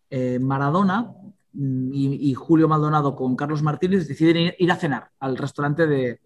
[0.10, 1.12] eh, Maradona
[1.52, 6.22] mm, y, Julio Maldonado con Carlos Martínez deciden ir, a cenar al restaurante de,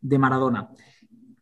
[0.00, 0.70] de Maradona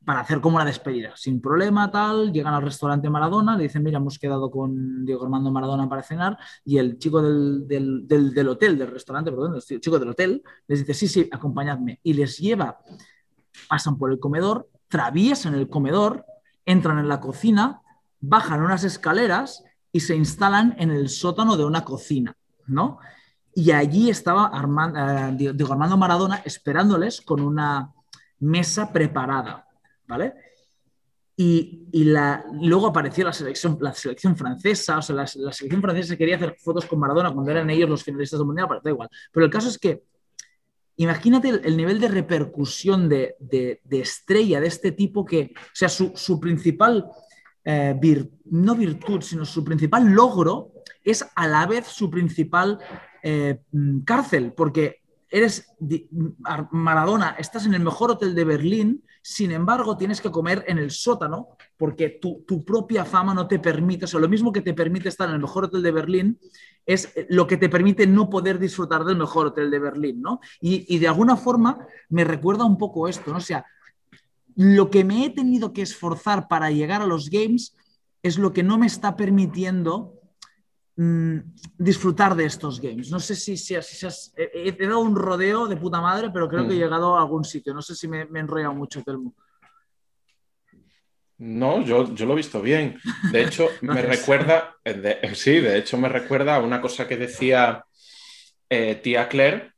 [0.04, 3.98] para hacer como una despedida, sin problema, tal, llegan al restaurante Maradona, le dicen, mira,
[3.98, 8.90] hemos quedado con Diego Armando Maradona para cenar, y el chico del, del, hotel, del
[8.90, 12.78] restaurante, perdón, el chico del hotel, les dice, sí, sí, acompañadme, y les lleva,
[13.68, 16.24] pasan por el comedor, traviesan el comedor,
[16.66, 17.80] entran en la cocina,
[18.20, 22.36] bajan unas escaleras y se instalan en el sótano de una cocina,
[22.66, 22.98] ¿no?
[23.54, 27.92] Y allí estaba eh, Diego Armando Maradona esperándoles con una
[28.40, 29.68] mesa preparada
[30.06, 30.34] ¿vale?
[31.36, 36.36] Y, la, luego apareció la selección, la selección francesa, o sea, la, selección francesa quería
[36.36, 39.08] hacer fotos con Maradona cuando eran ellos los finalistas del Mundial, pero da igual.
[39.32, 40.04] Pero el caso es que,
[40.96, 43.34] imagínate el, nivel de repercusión de,
[43.90, 47.10] estrella de este tipo que, sea, su, principal,
[47.64, 47.98] eh,
[48.44, 52.78] no virtud, sino su principal logro es a la vez su principal
[53.24, 53.58] eh,
[54.04, 55.66] cárcel, porque eres
[56.70, 60.90] Maradona, estás en el mejor hotel de Berlín, sin embargo tienes que comer en el
[60.90, 65.08] sótano porque tu, propia fama no te permite, o sea, lo mismo que te permite
[65.08, 66.38] estar en el mejor hotel de Berlín
[66.84, 70.40] es lo que te permite no poder disfrutar del mejor hotel de Berlín, ¿no?
[70.60, 71.78] Y, de alguna forma
[72.10, 73.38] me recuerda un poco esto, ¿no?
[73.38, 73.64] O sea,
[74.56, 77.74] lo que me he tenido que esforzar para llegar a los games
[78.22, 80.20] es lo que no me está permitiendo
[80.96, 81.38] Mm,
[81.76, 83.10] disfrutar de estos games.
[83.10, 86.76] No sé si, si, he, dado un rodeo de puta madre, pero creo que he
[86.76, 86.80] mm.
[86.80, 87.74] llegado a algún sitio.
[87.74, 89.34] No sé si me, me he enrollado mucho, Telmo.
[91.38, 93.00] No, yo, yo, lo he visto bien.
[93.32, 94.76] De hecho, me recuerda,
[95.34, 97.84] sí, de hecho me recuerda a una cosa que decía
[98.70, 99.72] eh, tía Claire,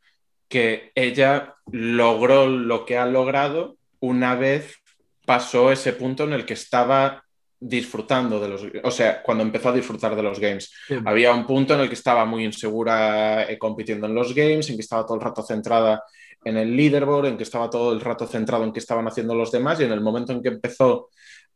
[0.48, 4.76] que ella logró lo que ha logrado una vez
[5.24, 7.25] pasó ese punto en el que estaba
[7.58, 10.72] disfrutando de los, o sea, cuando empezó a disfrutar de los games.
[11.04, 14.76] Había un punto en el que estaba muy insegura eh, compitiendo en los games, en
[14.76, 16.02] que estaba todo el rato centrada
[16.44, 19.50] en el leaderboard, en que estaba todo el rato centrado en qué estaban haciendo los
[19.50, 21.08] demás y en el momento en que empezó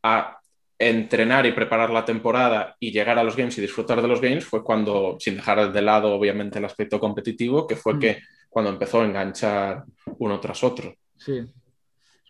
[0.03, 0.37] a
[0.77, 4.43] entrenar y preparar la temporada y llegar a los games y disfrutar de los games
[4.43, 7.99] fue cuando, sin dejar de lado obviamente el aspecto competitivo, que fue mm.
[7.99, 9.83] que cuando empezó a enganchar
[10.17, 10.95] uno tras otro.
[11.15, 11.41] Sí,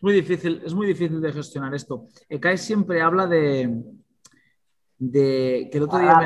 [0.02, 2.06] muy difícil, es muy difícil de gestionar esto.
[2.28, 3.82] Ekai siempre habla de,
[4.98, 6.18] de que el otro día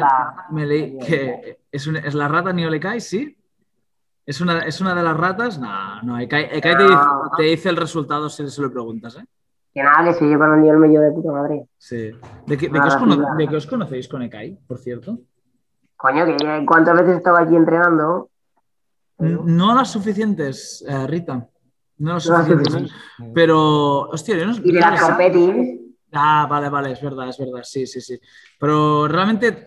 [0.50, 3.36] me, leí que es, es, la rata Neolecai, ¿sí?
[4.24, 5.58] ¿Es una, ¿Es una de las ratas?
[5.58, 9.24] No, no, Ekai, te, dice, el resultado si se lo preguntas, ¿eh?
[9.72, 11.66] Que nada, que si yo con el medio de puta madre.
[11.76, 12.10] Sí.
[12.46, 15.18] ¿De qué, de, qué os ¿De qué, os conocéis con Ekai, por cierto?
[15.96, 18.30] Coño, que cuántas veces estaba aquí entrenando.
[19.18, 21.48] No las suficientes, eh, Rita.
[21.98, 22.32] No lo sé.
[23.34, 25.00] pero, hostia, yo no Y de las
[26.12, 28.18] Ah, vale, vale, es verdad, es verdad, sí, sí, sí.
[28.58, 29.66] Pero realmente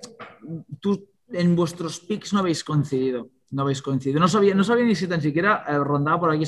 [0.79, 3.29] tú en vuestros picks no habéis coincidido.
[3.51, 4.19] no habéis coincidido.
[4.19, 6.45] No sabía, no sabía ni si tan siquiera eh, rondaba por aquí.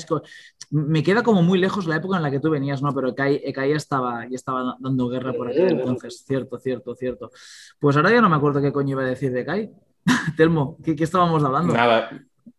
[0.70, 2.94] Me queda como muy lejos la época en la que tú venías, ¿no?
[2.94, 6.24] Pero Ekai, ya, estaba, ya estaba dando guerra por aquí entonces.
[6.26, 7.30] Cierto, cierto, cierto.
[7.78, 9.70] Pues ahora ya no me acuerdo qué coño iba a decir de Ekai.
[10.36, 11.74] Telmo, ¿qué, estábamos hablando?
[11.74, 12.10] Nada,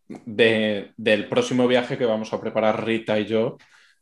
[0.06, 3.56] del próximo viaje que vamos a preparar Rita y yo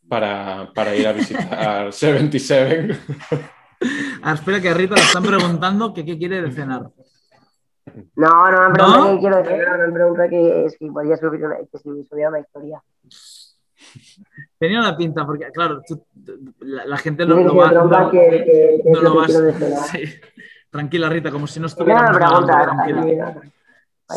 [0.09, 2.99] para, ir a visitar 77.
[4.23, 6.91] Ah, espera que a Rita le están preguntando qué quiere de cenar.
[8.15, 11.57] No, no me pregunta qué quiero decir, no, me pregunta que si podía subir una,
[11.57, 12.83] que si subía una historia.
[14.59, 15.83] Tenía una pinta, porque claro,
[16.61, 20.05] la, gente lo, lo va, no, que, no lo va sí.
[20.71, 23.43] Tranquila, Rita, como si no estuviera tranquila.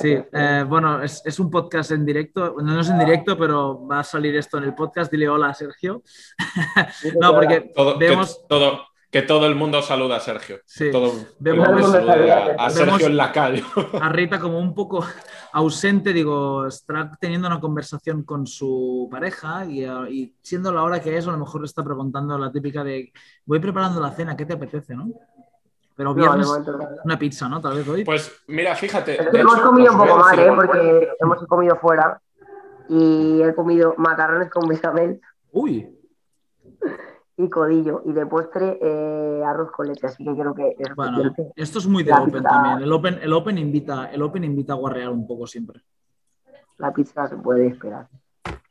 [0.02, 4.00] Sí, eh, bueno, es, es, un podcast en directo, no, es en directo, pero va
[4.00, 5.12] a salir esto en el podcast.
[5.12, 6.04] Dile hola a Sergio.
[7.22, 8.46] no, porque vemos...
[8.48, 10.60] todo, que todo el mundo saluda a Sergio.
[10.66, 10.92] Sí.
[10.92, 11.68] Todo vemos,
[12.58, 13.64] a, Sergio en la calle.
[14.02, 15.06] A Rita como un poco
[15.54, 21.26] ausente, digo, está teniendo una conversación con su pareja y, siendo la hora que es,
[21.28, 23.14] a lo mejor le está preguntando la típica de
[23.46, 25.10] voy preparando la cena, ¿qué te apetece, no?
[25.96, 26.48] Pero viernes
[27.04, 27.62] una pizza, ¿no?
[27.62, 28.04] Tal vez hoy.
[28.04, 29.18] Pues mira, fíjate.
[29.38, 30.52] hemos comido un poco mal, ¿eh?
[30.54, 32.22] Porque hemos comido fuera
[32.90, 35.22] y he comido macarrones con bechamel.
[35.52, 35.90] Uy
[37.38, 38.02] y codillo.
[38.06, 40.08] Y de postre, eh, arroz con leche.
[40.08, 42.82] Así que creo que es bueno, Esto es muy de Open también.
[42.82, 45.82] El Open, el, open invita, el Open invita a guarrear un poco siempre.
[46.78, 48.08] La pizza se puede esperar.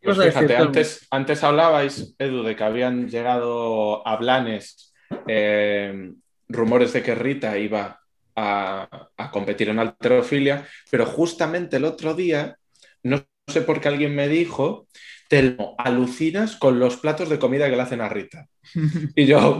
[0.03, 4.93] Pues fíjate, antes, antes hablabais, Edu, de que habían llegado a Blanes
[5.27, 6.13] eh,
[6.49, 8.01] rumores de que Rita iba
[8.37, 12.57] a, a, competir en alterofilia, pero justamente el otro día,
[13.03, 14.89] no sé por qué alguien me dijo
[15.29, 18.47] Telmo, alucinas con los platos de comida que le hacen a Rita.
[19.17, 19.59] Y yo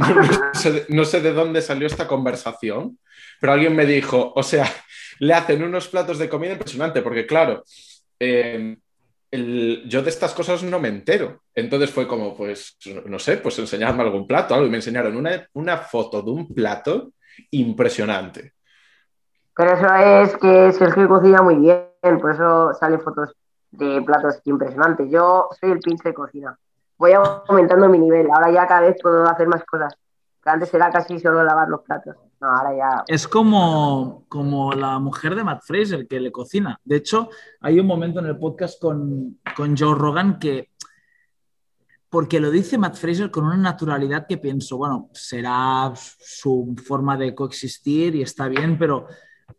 [0.89, 2.99] no sé, de dónde salió esta conversación,
[3.41, 4.71] pero alguien me dijo, o sea,
[5.19, 7.65] le hacen unos platos de comida impresionante, porque claro,
[8.21, 8.77] eh,
[9.87, 11.41] yo de estas cosas no me entero.
[11.55, 15.49] Entonces fue como, pues, no sé, pues enseñadme algún plato, algo, y me enseñaron una,
[15.55, 17.13] una foto de un plato
[17.51, 18.53] impresionante.
[19.57, 23.35] Pero eso es que Sergio cocina muy bien, por eso salen fotos
[23.71, 25.11] de platos impresionantes.
[25.11, 26.59] Yo soy el pinche de cocina.
[26.97, 28.29] Voy aumentando mi nivel.
[28.31, 29.95] Ahora ya cada vez puedo hacer más cosas.
[30.45, 32.17] Antes era casi solo lavar los platos.
[32.41, 33.05] Ahora ya.
[33.07, 36.79] Es como, como la mujer de Matt Fraser que le cocina.
[36.85, 37.31] De hecho,
[37.61, 40.71] hay un momento en el podcast con, con Joe Rogan que.
[42.09, 47.35] Porque lo dice Matt Fraser con una naturalidad que pienso, bueno, será su forma de
[47.35, 49.09] coexistir y está bien, pero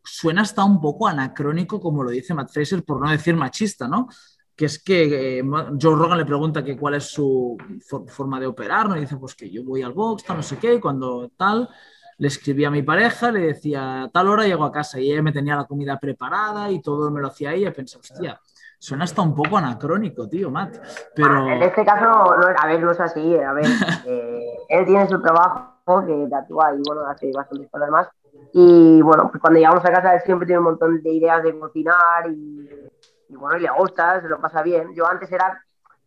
[0.02, 4.08] suena hasta un poco anacrónico, como lo dice Matt Fraser, por no decir machista, ¿no?
[4.56, 5.44] Que es que eh,
[5.82, 7.58] Joe Rogan le pregunta que cuál es su
[8.08, 8.96] forma de operar, ¿no?
[8.96, 11.68] Y dice, pues que yo voy al box, tal, no sé qué, y cuando tal,
[12.18, 15.34] le escribí a mi pareja, le decía, tal hora llego a casa, y ella me
[15.34, 18.40] tenía la comida preparada y todo me lo hacía ella, y pensé, hostia,
[18.80, 20.78] suena hasta un poco anacrónico, tío, Matt.
[21.14, 21.50] Pero...
[21.50, 23.66] En este caso, no, a ver, no es así, a ver,
[24.06, 28.08] eh, él tiene su trabajo que tatúa y bueno, hace bastantes cosas más,
[28.54, 31.58] y bueno, pues cuando llegamos a casa él siempre tiene un montón de ideas de
[31.60, 32.70] cocinar y,
[33.30, 34.94] bueno, y le gusta, se lo pasa bien.
[34.96, 35.62] Yo antes era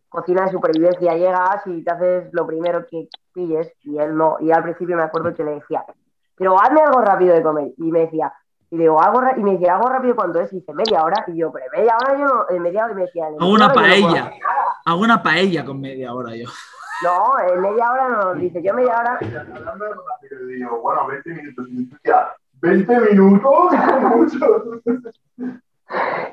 [0.09, 4.37] cocina de supervivencia, llegas y te haces lo primero que pilles y él no.
[4.39, 5.83] Y al principio me acuerdo que le decía,
[6.35, 7.71] pero hazme algo rápido de comer.
[7.77, 8.33] Y me decía,
[8.71, 11.23] y digo, algo y me decía, algo rápido cuánto es, y dice, media hora.
[11.27, 13.73] Y yo, pero media hora yo no, en media hora y me decía, hago una
[13.73, 14.31] paella,
[14.85, 16.49] hago una paella con media hora yo.
[17.03, 19.19] No, en media hora no, dice yo media hora.
[20.81, 21.67] bueno, 20 minutos.
[22.03, 23.71] Ya, 20 minutos,
[24.15, 24.81] mucho.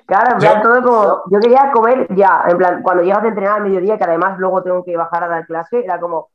[0.06, 1.22] Claro, en plan, todo como.
[1.30, 4.62] Yo quería comer ya, en plan, cuando llegas a entrenar al mediodía, que además luego
[4.62, 6.28] tengo que bajar a dar clase, era como.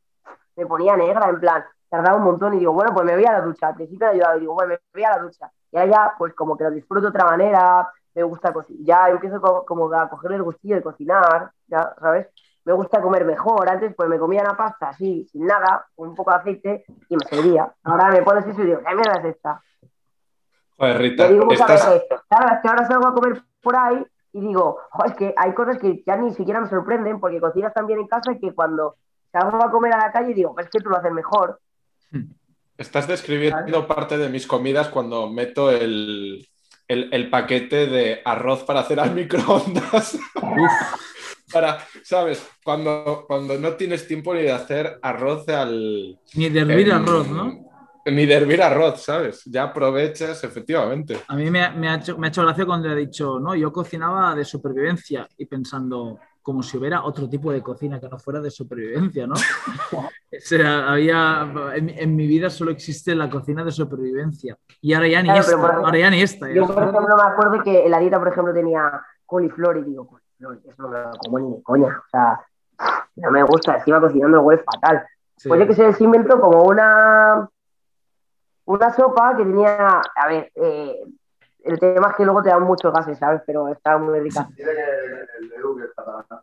[0.55, 3.33] Me ponía negra, en plan, tardaba un montón y digo, bueno, pues me voy a
[3.33, 3.67] la ducha.
[3.67, 5.51] Al principio me ayudaba y digo, bueno, me voy a la ducha.
[5.71, 8.83] Y ya, pues como que lo disfruto de otra manera, me gusta cocinar.
[8.83, 12.27] Ya empiezo como a cogerle el gustillo de cocinar, ya, ¿sabes?
[12.63, 13.69] me gusta comer mejor.
[13.69, 17.15] Antes pues me comía una pasta así, sin nada, con un poco de aceite y
[17.15, 17.73] me servía.
[17.83, 19.61] Ahora me pones eso y digo, ¿qué mierda es esta?
[20.81, 21.83] Joder, Rita, estás...
[22.27, 25.77] Claro, es que ahora salgo a comer por ahí y digo, es que hay cosas
[25.77, 28.95] que ya ni siquiera me sorprenden porque cocinas tan bien en casa que cuando
[29.31, 31.59] salgo a comer a la calle digo, es que tú lo haces mejor.
[32.79, 36.47] Estás describiendo parte de mis comidas cuando meto el,
[36.87, 40.17] el, paquete de arroz para hacer al microondas.
[41.53, 42.43] para, ¿sabes?
[42.63, 46.19] Cuando, cuando no tienes tiempo ni de hacer arroz al...
[46.33, 47.70] Ni de hervir arroz, ¿no?
[48.05, 49.43] Ni de hervir arroz, ¿sabes?
[49.45, 51.21] Ya aprovechas, efectivamente.
[51.27, 53.71] A mí me, me, ha hecho, me ha hecho gracia cuando he dicho, no, yo
[53.71, 58.39] cocinaba de supervivencia y pensando, como si hubiera otro tipo de cocina que no fuera
[58.39, 59.35] de supervivencia, ¿no?
[59.93, 65.21] o sea, había, en, mi vida solo existe la cocina de supervivencia y ahora ya
[65.21, 66.49] ni esta, ahora ya ni esta.
[66.51, 70.07] Yo, por ejemplo, me acuerdo que en la dieta, por ejemplo, tenía coliflor y digo,
[70.07, 71.87] coliflor, eso no me lo como ni de coña.
[71.87, 72.41] O sea,
[73.15, 75.05] no me gusta, encima cocinando huele fatal.
[75.47, 77.49] Pues que se inventó como una,
[78.65, 81.03] una sopa que tenía, a ver, eh,
[81.63, 83.41] el tema es que luego te dan muchos gases, ¿sabes?
[83.45, 84.47] Pero está muy rica.
[84.49, 85.89] Dice que el, el,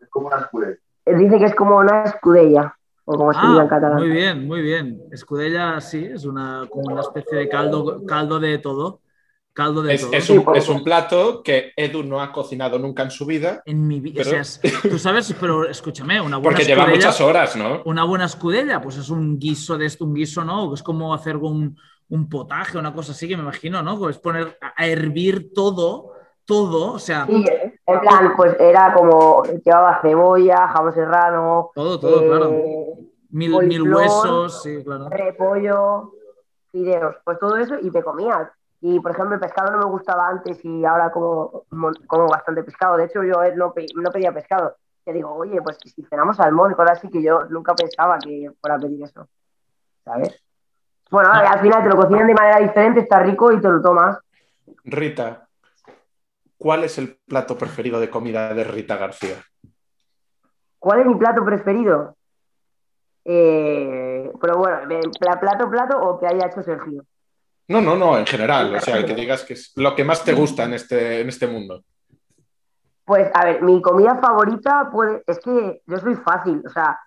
[0.00, 0.76] es como una escudella.
[1.06, 2.74] Dice que es como una escudella.
[3.10, 3.98] O como se diga en ah, catalán.
[4.00, 5.02] Muy bien, muy bien.
[5.10, 9.00] Escudella, sí, es una, como una especie de caldo, caldo de todo.
[9.54, 10.12] Caldo de es, todo.
[10.12, 13.62] Es, un, es, un, plato que Edu no ha cocinado nunca en su vida.
[13.64, 14.20] En mi vida.
[14.20, 14.42] O sea,
[14.82, 17.82] tú sabes, pero escúchame, una buena Porque lleva muchas horas, ¿no?
[17.86, 20.74] Una buena escudella, pues es un guiso de esto, un guiso, ¿no?
[20.74, 21.78] Es como hacer un,
[22.10, 23.98] un potaje, una cosa así que me imagino, ¿no?
[23.98, 26.12] Pues poner a hervir todo,
[26.44, 27.26] todo, o sea...
[27.26, 27.44] Sí,
[27.86, 31.70] en plan, pues era como, llevaba cebolla, jamón serrano...
[31.74, 32.50] Todo, todo, claro.
[32.50, 32.94] Eh,
[33.30, 35.08] mil, mil, huesos, sí, claro.
[35.10, 36.12] Repollo,
[36.72, 38.48] fideos, pues todo eso y te comías.
[38.80, 41.64] Y, por ejemplo, el pescado no me gustaba antes y ahora como,
[42.06, 42.96] como bastante pescado.
[42.96, 44.76] De hecho, yo no, no pedía pescado.
[45.04, 48.76] Te digo, oye, pues si cenamos salmón, cosas así que yo nunca pensaba que fuera
[48.76, 49.28] a pedir eso.
[50.04, 50.40] ¿Sabes?
[51.10, 54.18] Bueno, al final te lo cocinan de manera diferente, está rico y te lo tomas.
[54.84, 55.48] Rita,
[56.56, 59.36] ¿cuál es el plato preferido de comida de Rita García?
[60.78, 62.16] ¿Cuál es mi plato preferido?
[63.24, 64.88] Eh, pero bueno,
[65.40, 67.04] plato, plato o que haya hecho Sergio.
[67.68, 70.32] No, no, no, en general, o sea, que digas que es lo que más te
[70.32, 71.84] gusta en este, en este mundo.
[73.04, 76.98] Pues, a ver, mi comida favorita puede, es que yo soy fácil, o sea,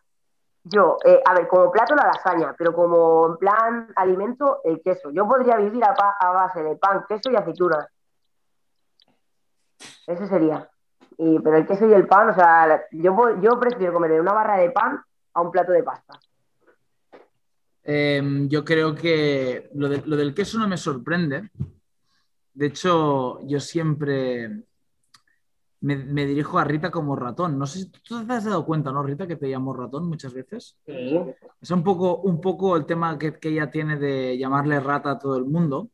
[0.63, 5.09] yo, eh, a ver, como plato la lasaña, pero como en plan alimento, el queso.
[5.09, 7.87] Yo podría vivir a, base de pan, queso y aceitunas.
[10.05, 10.69] Ese sería.
[11.17, 14.57] Y, pero el queso y el pan, o sea, yo, yo prefiero comer una barra
[14.57, 15.01] de pan
[15.33, 16.19] a un plato de pasta.
[17.83, 21.49] Em, yo creo que lo, lo del queso no me sorprende.
[22.53, 24.63] De hecho, yo siempre
[25.81, 27.57] me, dirijo a Rita como ratón.
[27.57, 30.33] No sé si tú te has dado cuenta, ¿no, Rita, que te llamo ratón muchas
[30.33, 30.77] veces?
[30.85, 31.19] Sí.
[31.59, 35.37] Es un poco, un poco el tema que, ella tiene de llamarle rata a todo
[35.37, 35.89] el mundo.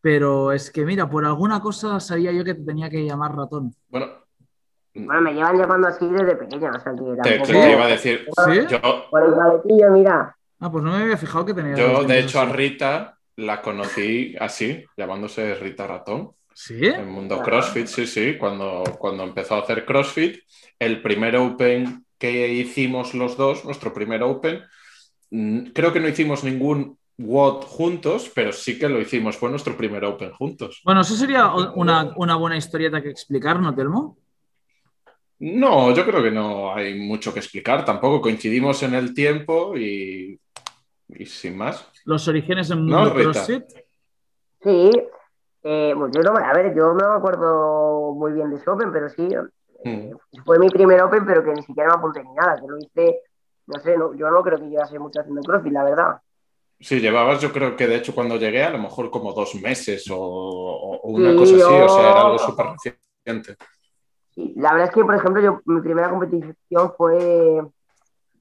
[0.00, 3.74] Pero es que, mira, por alguna cosa sabía yo que te tenía que llamar ratón.
[3.88, 4.06] Bueno,
[4.94, 8.60] bueno, me llevan llamando así desde pequeña, o sea que Te, iba a decir, ¿Sí?
[8.68, 8.80] yo...
[9.10, 10.36] Por el maletillo, mira.
[10.58, 11.74] Ah, pues no me había fijado que tenía...
[11.74, 16.32] Yo, de hecho, a Rita la conocí así, llamándose Rita Ratón.
[16.54, 16.86] ¿Sí?
[16.86, 18.36] En el mundo CrossFit, sí, sí.
[18.38, 20.40] Cuando, cuando empezó a hacer CrossFit,
[20.78, 24.62] el primer Open que hicimos los dos, nuestro primer Open,
[25.30, 29.36] mm, creo que no hicimos ningún WOD juntos, pero sí que lo hicimos.
[29.36, 30.80] Fue nuestro primer Open juntos.
[30.84, 34.18] Bueno, eso sería una, una buena historieta que explicar, ¿no, Telmo?
[35.40, 37.84] No, yo creo que no hay mucho que explicar.
[37.84, 40.38] Tampoco coincidimos en el tiempo y,
[41.24, 41.86] sin más.
[42.04, 43.64] ¿Los orígenes en mundo CrossFit?
[44.62, 44.90] Sí,
[45.62, 48.92] eh, pues yo no, a ver, yo no me acuerdo muy bien de ese Open,
[48.92, 49.28] pero sí,
[49.84, 50.42] eh, mm.
[50.44, 53.22] fue mi primer Open, pero que ni siquiera me apunté ni nada, que lo hice,
[53.66, 56.20] no sé, yo no creo que llevase mucho haciendo CrossFit, la verdad.
[56.80, 60.06] Sí, llevabas, yo creo que de hecho cuando llegué a lo mejor como dos meses
[60.10, 63.56] o, una cosa así, o sea, era algo súper reciente.
[64.34, 67.62] Sí, la verdad es que, por ejemplo, yo, mi primera competición fue,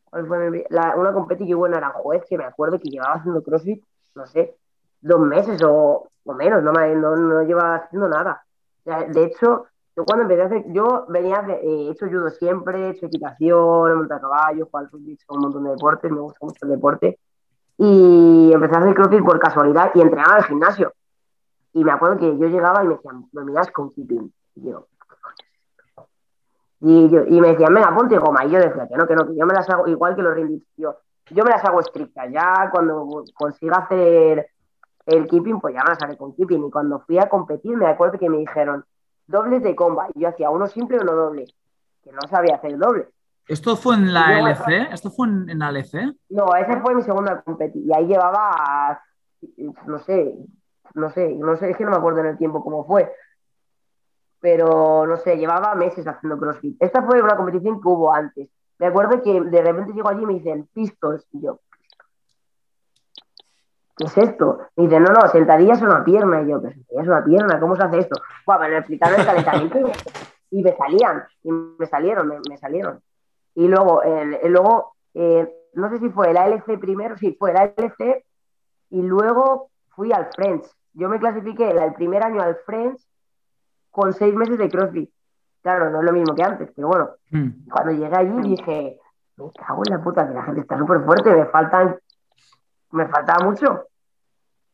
[0.09, 3.83] fue una competición que bueno, era juez, que me acuerdo que llevaba haciendo CrossFit,
[4.15, 4.55] no sé,
[5.01, 8.43] dos meses o, menos, no, no, no llevaba haciendo nada.
[8.85, 12.89] de hecho, yo cuando empecé a hacer, yo venía, eh, he hecho judo siempre, he
[12.91, 16.65] hecho equitación, he montado caballo, juego al fútbol, un montón de deportes, me gusta mucho
[16.65, 17.19] el deporte.
[17.77, 20.93] Y empecé a hacer crossfit por casualidad y entrenaba al gimnasio.
[21.73, 24.31] Y me acuerdo que yo llegaba y me decían, me miras con keeping.
[24.55, 24.87] Y yo,
[26.81, 28.45] y, yo, y me decían, venga, ponte goma.
[28.45, 30.33] Y yo decía que no, que no, que yo me las hago igual que los
[30.33, 30.63] rindis.
[30.77, 30.95] Yo,
[31.29, 32.31] yo me las hago estrictas.
[32.31, 34.49] Ya cuando consiga hacer
[35.09, 36.65] el keeping, pues ya me sale con keeping.
[36.65, 38.85] Y cuando fui a competir, me acuerdo que me dijeron
[39.27, 40.07] dobles de comba.
[40.13, 41.45] Y yo hacía uno simple o uno doble.
[42.03, 43.07] Que no sabía hacer doble.
[43.47, 44.93] ¿Esto fue en la LC?
[44.93, 46.15] ¿Esto fue en, la LC?
[46.29, 47.83] No, ese fue mi segunda competición.
[47.83, 49.01] Y ahí llevaba,
[49.87, 50.35] no sé,
[50.93, 53.11] no sé, no sé, es que no me acuerdo en el tiempo cómo fue.
[54.39, 56.77] Pero no sé, llevaba meses haciendo CrossFit.
[56.79, 58.49] Esta fue una competición que hubo antes.
[58.77, 61.25] Me acuerdo que de repente llego allí y me dicen pistols.
[61.33, 61.59] Y yo,
[63.99, 64.59] ¿qué es esto?
[64.77, 66.41] Me dice, no, no, sentadillas una pierna.
[66.41, 67.59] Y yo, ¿qué sentadillas una pierna?
[67.59, 68.15] ¿Cómo se hace esto?
[68.45, 69.79] Bueno, me explicaron el calentamiento
[70.51, 73.01] y me, salían, y me salieron, me, salieron.
[73.55, 74.01] Y luego,
[74.45, 78.23] luego eh, no sé si fue el ALC primero, sí, fue el ALC,
[78.89, 80.73] y luego fui al Friends.
[80.93, 83.05] Yo me clasifiqué el primer año al Friends
[83.91, 85.11] con seis meses de CrossFit.
[85.61, 87.69] Claro, no es lo mismo que antes, pero bueno, mm.
[87.69, 88.99] cuando llegué allí dije,
[89.35, 91.97] me cago en la puta, que la gente está súper fuerte, me faltan,
[92.91, 93.88] me faltaba mucho.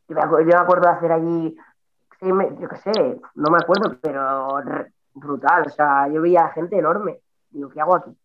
[0.08, 1.56] Yo me, acuerdo, de hacer allí,
[2.20, 4.60] yo qué sé, no me acuerdo, pero
[5.14, 5.64] brutal.
[5.66, 7.20] O sea, yo veía gente enorme.
[7.50, 8.16] Digo, ¿qué hago aquí?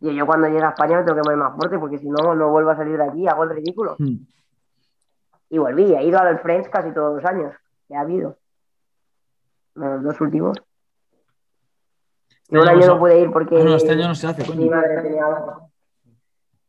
[0.00, 2.34] Y yo cuando llegue a España me tengo que mover más fuerte porque si no,
[2.34, 3.96] no vuelvo a salir de aquí, hago el ridículo.
[3.98, 4.26] Hmm.
[5.50, 7.54] Y volví, he ido al Friends casi todos los años
[7.86, 8.36] que ha habido.
[9.74, 10.58] Los dos últimos.
[12.48, 13.62] Y un año no pude ir porque.
[13.62, 15.70] No, este año no se hace, algo.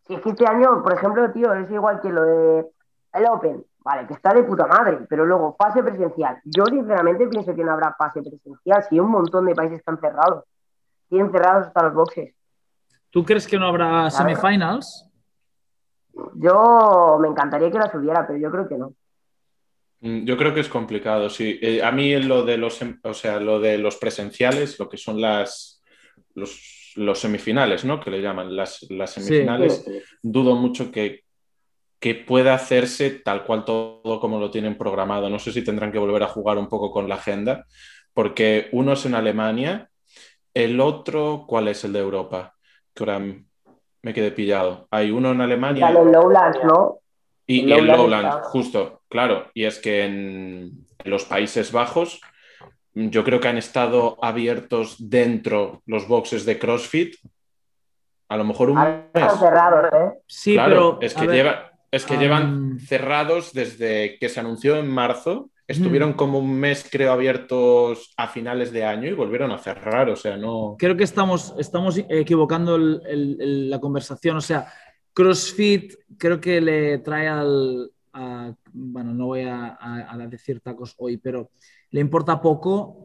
[0.08, 2.72] Si es que este año, por ejemplo, tío, es igual que lo de
[3.14, 3.66] el Open.
[3.86, 6.42] Vale, que está de puta madre, pero luego fase presencial.
[6.44, 10.44] Yo sinceramente pienso que no habrá fase presencial si un montón de países están cerrados.
[11.08, 12.34] Tienen cerrados hasta los boxes.
[13.12, 15.08] ¿Tú crees que no habrá semifinals?
[16.34, 18.96] Yo me encantaría que las hubiera, pero yo creo que no.
[20.02, 21.60] Mm, yo creo que es complicado, sí.
[21.62, 25.22] Eh, a mí lo de los, o sea, lo de los presenciales, lo que son
[25.22, 25.84] las
[26.34, 28.00] los, semifinales, ¿no?
[28.00, 29.86] Que le llaman las, semifinales,
[30.24, 31.25] dudo mucho que,
[32.06, 35.28] que pueda hacerse tal cual todo como lo tienen programado.
[35.28, 37.66] No sé si tendrán que volver a jugar un poco con la agenda,
[38.14, 39.90] porque uno es en Alemania,
[40.54, 42.54] el otro, ¿cuál es el de Europa?
[42.94, 43.26] que ahora
[44.04, 44.88] me quedé pillado.
[44.92, 45.90] Hay uno en Alemania.
[45.90, 47.00] el Lowlands, ¿no?
[47.48, 49.50] Y, el Lowlands, justo, claro.
[49.56, 52.22] Y es que en, los Países Bajos,
[52.94, 57.16] yo creo que han estado abiertos dentro los boxes de CrossFit.
[58.30, 59.40] A lo mejor un mes.
[59.40, 60.20] cerrados, ¿eh?
[60.28, 61.00] Sí, pero.
[61.02, 65.50] Es que, lleva, es que llevan cerrados desde que se anunció en marzo.
[65.68, 70.16] Estuvieron como un mes, creo, abiertos a finales de año y volvieron a cerrar, o
[70.16, 70.76] sea, no...
[70.78, 74.68] Creo que estamos, estamos equivocando la conversación, o sea,
[75.12, 77.90] CrossFit creo que le trae al...
[78.74, 79.78] bueno, no voy a,
[80.30, 81.50] decir tacos hoy, pero
[81.90, 83.05] le importa poco mm,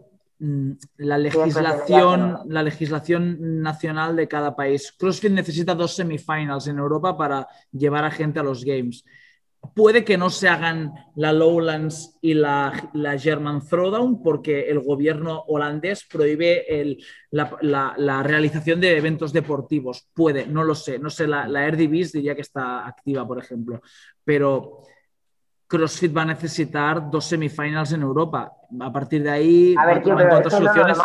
[0.96, 4.92] la legislación, la legislación nacional de cada país.
[4.98, 9.04] CrossFit necesita dos semifinals en Europa para llevar a gente a los Games.
[9.74, 15.44] Puede que no se hagan la Lowlands y la, la German Throwdown porque el gobierno
[15.48, 20.08] holandés prohíbe el, la, la, realización de eventos deportivos.
[20.14, 20.98] Puede, no lo sé.
[20.98, 23.82] No sé, la, la diría que está activa, por ejemplo.
[24.24, 24.84] Pero
[25.70, 28.52] CrossFit va a necesitar dos semifinals en Europa.
[28.80, 30.02] A partir de ahí, a ver,
[30.50, 30.98] soluciones.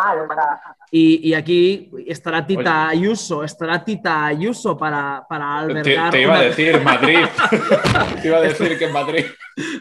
[0.90, 6.10] y, aquí estará Tita Ayuso, estará Tita Ayuso para, para albergar.
[6.10, 7.26] Te, iba a decir Madrid.
[8.22, 9.24] te iba a decir que en Madrid.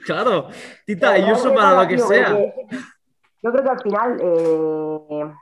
[0.06, 0.50] Claro,
[0.86, 2.30] Tita Ayuso para lo que sea.
[3.42, 5.34] Yo creo que al final eh,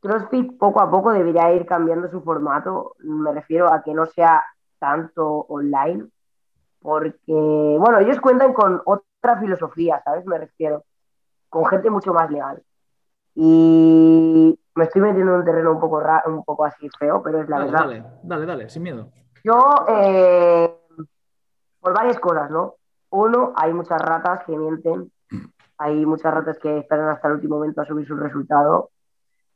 [0.00, 2.96] CrossFit poco a poco debería ir cambiando su formato.
[2.98, 4.42] Me refiero a que no sea
[4.80, 6.08] tanto online
[6.84, 10.26] porque, bueno, ellos cuentan con otra filosofía, ¿sabes?
[10.26, 10.84] Me refiero,
[11.48, 12.62] con gente mucho más legal.
[13.34, 17.48] Y me estoy metiendo en un terreno un poco, un poco así feo, pero es
[17.48, 17.78] la verdad.
[17.78, 19.08] Dale, dale, dale, sin miedo.
[19.42, 20.78] Yo, eh,
[21.80, 22.74] por varias cosas, ¿no?
[23.08, 25.10] Uno, hay muchas ratas que mienten,
[25.78, 28.90] hay muchas ratas que esperan hasta el último momento a subir su resultado.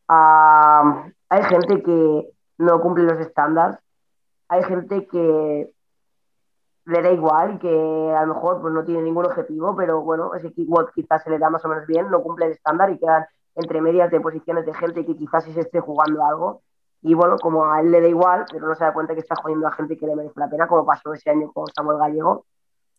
[0.08, 3.76] Ah, hay gente que no cumple los estándares,
[4.48, 5.70] hay gente que
[6.88, 10.34] le da igual y que a lo mejor pues, no tiene ningún objetivo, pero bueno,
[10.34, 12.98] ese kickbot quizás se le da más o menos bien, no cumple el estándar y
[12.98, 13.26] quedan
[13.56, 16.62] entre medias de posiciones de gente que quizás sí se esté jugando algo.
[17.02, 19.36] Y bueno, como a él le da igual, pero no se da cuenta que está
[19.36, 22.46] jugando a gente que le merece la pena, como pasó ese año con Samuel Gallego.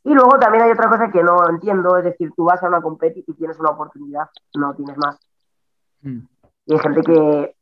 [0.03, 2.81] Y luego también hay otra cosa que no entiendo, es decir, tú vas a una
[2.81, 5.17] competición y tienes una oportunidad, no tienes más.
[6.01, 6.19] Mm.
[6.67, 7.55] Y hay gente que,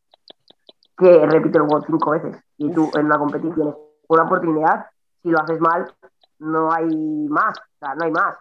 [0.97, 3.75] que repite el WOD cinco veces y tú en una competición tienes
[4.07, 4.85] una oportunidad,
[5.23, 5.91] si lo haces mal,
[6.39, 6.87] no hay
[7.29, 8.37] más, o sea, no hay más.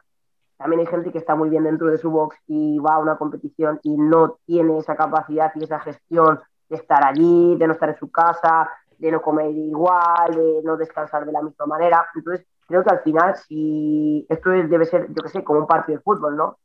[0.57, 3.17] También hay gente que está muy bien dentro de su box y va a una
[3.17, 7.91] competición y no tiene esa capacidad y esa gestión de estar allí, de no estar
[7.91, 8.69] en su casa,
[8.99, 12.07] de no comer igual, de no descansar de la misma manera.
[12.15, 15.99] Entonces, creo que al final, si esto debe ser, yo qué sé, como un partido
[15.99, 16.59] de fútbol, ¿no?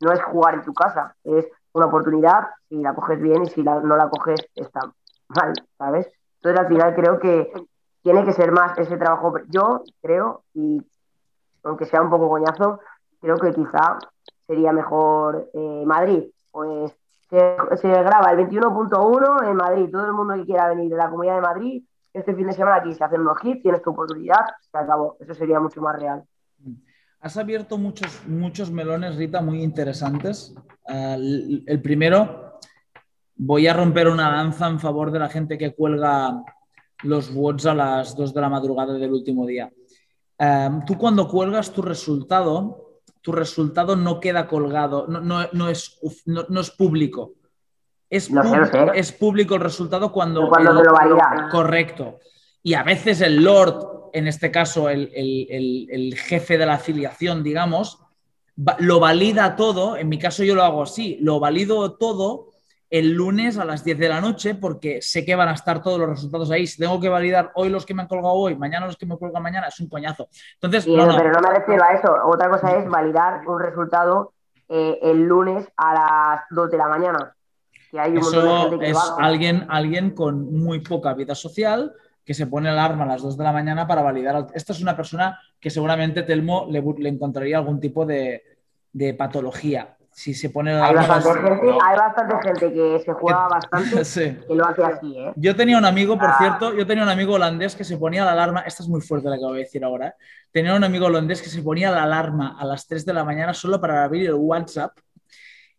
[0.00, 3.62] No es jugar en tu casa, es una oportunidad, si la coges bien y si
[3.62, 4.80] no la coges, está
[5.28, 6.10] mal, ¿sabes?
[6.36, 7.50] Entonces, al final creo que
[8.02, 9.34] tiene que ser más ese trabajo.
[9.48, 10.82] Yo creo, y
[11.62, 12.80] aunque sea un poco coñazo,
[13.20, 13.98] creo que quizá
[14.46, 16.24] sería mejor eh, Madrid.
[16.50, 16.92] Pues
[17.28, 19.88] se, graba el 21.1 en Madrid.
[19.90, 21.82] Todo el mundo que quiera venir de la comunidad de Madrid,
[22.12, 24.40] este fin de semana aquí se hacen unos hits, tienes tu oportunidad,
[24.70, 25.16] se acabó.
[25.20, 26.24] Eso sería mucho más real.
[27.20, 30.54] Has abierto muchos, muchos melones, Rita, muy interesantes.
[30.86, 32.58] el primero,
[33.36, 36.42] voy a romper una lanza en favor de la gente que cuelga
[37.02, 39.70] los WOTS a las 2 de la madrugada del último día.
[40.38, 46.70] Em, tú cuando cuelgas tu resultado, tu resultado no queda colgado, no, es, no, es
[46.70, 47.34] público.
[48.10, 48.30] Es,
[48.94, 50.48] es público el resultado cuando...
[50.48, 51.48] Cuando lo valida.
[51.50, 52.20] Correcto.
[52.62, 57.98] Y a veces el Lord, en este caso el, el jefe de la afiliación, digamos,
[58.78, 59.96] lo valida todo.
[59.96, 62.47] En mi caso yo lo hago así, lo valido todo
[62.90, 65.98] el lunes a las 10 de la noche porque sé que van a estar todos
[65.98, 66.66] los resultados ahí.
[66.66, 69.18] Si tengo que validar hoy los que me han colgado hoy, mañana los que me
[69.18, 70.28] colgan mañana, es un coñazo.
[70.54, 72.14] Entonces, Pero no me refiero a eso.
[72.24, 74.32] Otra cosa es validar un resultado
[74.68, 77.34] eh, el lunes a las 2 de la mañana.
[77.90, 81.92] Que hay un eso de es alguien, alguien con muy poca vida social
[82.24, 84.48] que se pone alarma a las 2 de la mañana para validar.
[84.54, 88.42] Esta es una persona que seguramente Telmo le, encontraría algún tipo de,
[88.92, 94.44] de patología si se pone hay bastante, gente, hay bastante gente que se juega bastante
[94.48, 95.32] que lo hace así, ¿eh?
[95.36, 96.36] Yo tenía un amigo, por ah.
[96.38, 99.28] cierto, yo tenía un amigo holandés que se ponía la alarma, esta es muy fuerte
[99.28, 100.14] la que voy a decir ahora, ¿eh?
[100.50, 103.54] tenía un amigo holandés que se ponía la alarma a las 3 de la mañana
[103.54, 104.98] solo para abrir el WhatsApp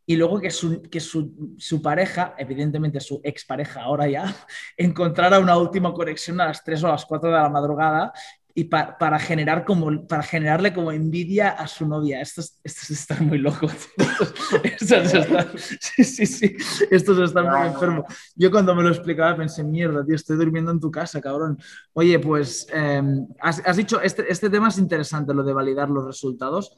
[0.06, 4.34] y luego que, su, que su, su, pareja, evidentemente su expareja ahora ya,
[4.78, 8.14] encontrara una última conexión a las 3 o a las 4 de la madrugada
[8.56, 12.20] y para, generar como, para generarle como envidia a su novia.
[12.20, 13.72] Estos, estos están muy locos.
[14.64, 16.56] Estos, están, sí, sí, sí.
[16.90, 18.06] Estos están muy enfermos.
[18.36, 21.58] Yo cuando me lo explicaba pensé, mierda, tío, estoy durmiendo en tu casa, cabrón.
[21.94, 26.76] Oye, pues em, has, dicho, este, este tema es interesante, lo de validar los resultados.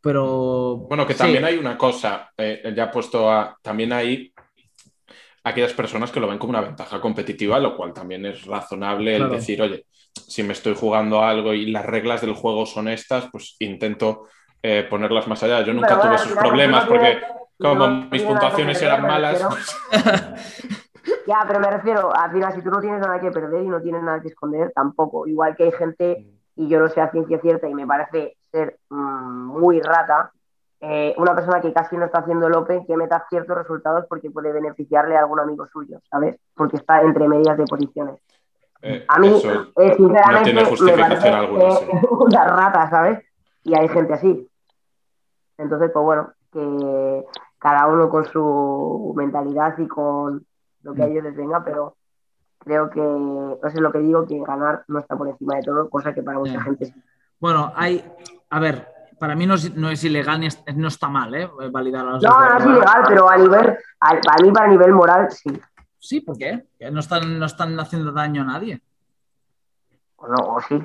[0.00, 0.86] Pero.
[0.88, 3.58] Bueno, que también hay una cosa, eh, ya puesto a.
[3.62, 4.32] También hay
[5.42, 9.30] aquellas personas que lo ven como una ventaja competitiva, lo cual también es razonable el
[9.30, 9.86] decir, oye,
[10.26, 14.24] si me estoy jugando algo y las reglas del juego son estas, pues intento
[14.62, 15.62] eh, ponerlas más allá.
[15.62, 17.20] Yo nunca tuve esos problemas porque
[17.58, 19.40] como mis puntuaciones eran malas.
[21.26, 23.80] ya, pero me refiero, al final, si tú no tienes nada que perder y no
[23.80, 25.26] tienes nada que esconder, tampoco.
[25.26, 28.78] Igual que hay gente, y yo lo sé a ciencia cierta y me parece ser
[28.90, 30.32] mm, muy rata,
[30.80, 34.30] eh, una persona que casi no está haciendo el Open que meta ciertos resultados porque
[34.30, 36.36] puede beneficiarle a algún amigo suyo, ¿sabes?
[36.54, 38.20] Porque está entre medias de posiciones.
[38.82, 41.70] Eh, a mí, eh, sinceramente, no tiene justificación alguna.
[41.76, 41.86] Sí.
[42.10, 43.24] Una rata, ¿sabes?
[43.64, 44.48] Y hay gente así.
[45.56, 47.24] Entonces, pues bueno, que
[47.58, 50.46] cada uno con su mentalidad y con
[50.82, 51.96] lo que a ellos les venga, pero
[52.58, 55.90] creo que, no sé lo que digo, que ganar no está por encima de todo,
[55.90, 56.94] cosa que para mucha gente sí.
[57.40, 58.04] Bueno, hay,
[58.50, 61.48] a ver, para mí no es, no es ilegal ni no está mal, ¿eh?
[61.70, 65.30] Validar a los No, no es ilegal, pero a nivel, para mí, para nivel moral,
[65.30, 65.50] sí.
[65.98, 66.64] Sí, ¿por qué?
[66.90, 68.80] No están, no están haciendo daño a nadie.
[70.16, 70.78] O no, o sí.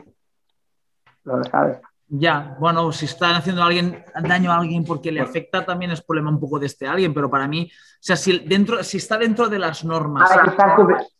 [1.23, 1.79] No lo sabes.
[2.15, 6.29] Ya, bueno, si están haciendo alguien, daño a alguien porque le afecta, también es problema
[6.29, 9.49] un poco de este alguien, pero para mí, o sea, si, dentro, si está dentro
[9.49, 10.29] de las normas.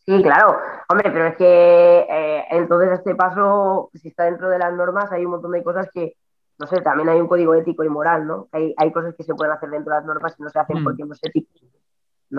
[0.06, 0.56] sí, claro.
[0.88, 5.24] Hombre, pero es que eh, entonces este paso, si está dentro de las normas, hay
[5.24, 6.16] un montón de cosas que,
[6.58, 8.48] no sé, también hay un código ético y moral, ¿no?
[8.52, 10.80] Hay, hay cosas que se pueden hacer dentro de las normas y no se hacen
[10.80, 10.84] mm.
[10.84, 11.50] porque no es ético.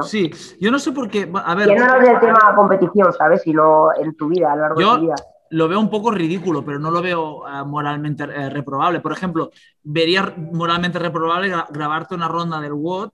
[0.03, 1.29] Sí, yo no sé por qué.
[1.33, 1.69] A ver.
[1.69, 3.41] Que no es el tema competición, ¿sabes?
[3.41, 5.15] Sino en tu vida, a lo largo de tu vida.
[5.51, 8.99] Lo veo un poco ridículo, pero no lo veo eh, moralmente eh, reprobable.
[8.99, 9.51] Por ejemplo,
[9.83, 13.13] vería moralmente reprobable grabarte una ronda del WOT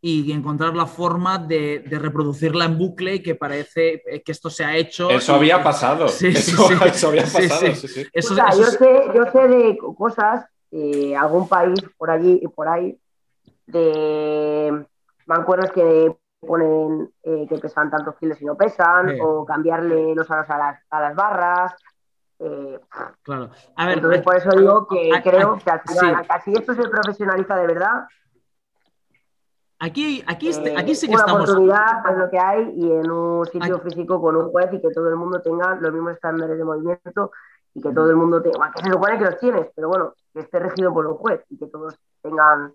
[0.00, 4.64] y encontrar la forma de, reproducirla en bucle y que parece eh, que esto se
[4.64, 5.08] ha hecho.
[5.08, 6.08] Eso había pasado.
[6.08, 7.66] Sí, eso, sí, eso, había pasado.
[8.12, 10.44] Eso, yo, sé, yo sé de cosas,
[11.18, 12.98] algún país por allí y por ahí,
[13.66, 14.84] de
[15.26, 20.50] mancuernos que ponen eh, que pesan tantos kilos y no pesan, o cambiarle los aros
[20.50, 21.74] a las, a las barras.
[22.38, 22.80] Eh,
[23.22, 23.50] claro.
[23.76, 27.56] A ver, entonces, por eso digo que creo que al final, si esto se profesionaliza
[27.56, 28.06] de verdad.
[29.78, 31.42] Aquí, aquí, este, aquí sí que una estamos.
[31.42, 34.90] oportunidad es lo que hay y en un sitio físico con un juez y que
[34.90, 37.32] todo el mundo tenga los mismos estándares de movimiento
[37.74, 40.40] y que todo el mundo tenga, que se supone que los tienes, pero bueno, que
[40.40, 42.72] esté regido por un juez y que todos tengan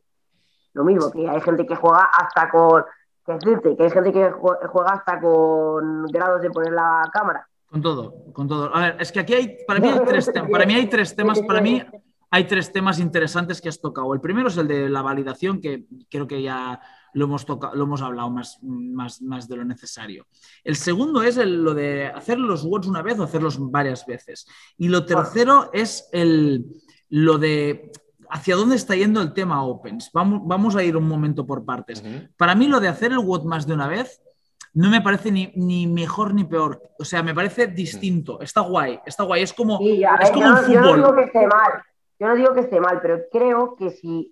[0.77, 2.83] lo mismo, que hay gente que juega hasta con,
[3.25, 7.47] que decirte, que hay gente que juega hasta con grados de poner la cámara.
[7.65, 8.73] Con todo, con todo.
[8.73, 11.41] A ver, es que aquí hay, para mí hay tres, para mí hay tres temas,
[11.41, 11.83] para mí
[12.29, 14.13] hay tres temas interesantes que has tocado.
[14.13, 16.79] El primero es el de la validación, que creo que ya
[17.13, 20.27] lo hemos, tocado, lo hemos hablado más, más, más de lo necesario.
[20.63, 24.47] El segundo es lo de hacer los words una vez o hacerlos varias veces.
[24.77, 26.65] Y lo tercero es el,
[27.09, 27.91] lo de
[28.29, 30.11] hacia dónde está yendo el tema Opens.
[30.13, 32.03] Vamos, vamos a ir un momento por partes.
[32.37, 34.21] Para mí lo de hacer el WOT más de una vez
[34.77, 36.79] no me parece ni, mejor ni peor.
[36.99, 38.39] O sea, me parece distinto.
[38.41, 39.41] Está guay, está guay.
[39.41, 41.83] Es como, es como yo, Yo no digo que esté mal,
[42.19, 44.31] yo no digo que esté mal, pero creo que si,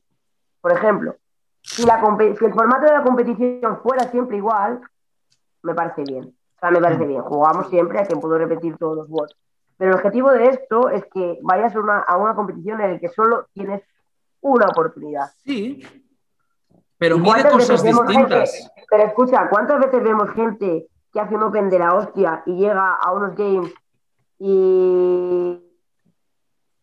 [0.62, 1.16] por ejemplo,
[1.64, 2.00] si, la,
[2.38, 4.82] si el formato de la competición fuera siempre igual,
[5.64, 6.26] me parece bien.
[6.26, 7.24] O sea, me parece bien.
[7.24, 9.36] Jugamos siempre a que puedo repetir todos los WOTs.
[9.78, 13.00] Pero el objetivo de esto es que vayas a una, a una competición en la
[13.00, 13.82] que solo tienes
[14.42, 15.32] una oportunidad.
[15.44, 15.82] Sí,
[16.98, 18.72] pero mide cosas distintas.
[18.90, 22.96] pero escucha, ¿cuántas veces vemos gente que hace un Open de la hostia y llega
[22.96, 23.74] a unos games
[24.40, 25.62] y.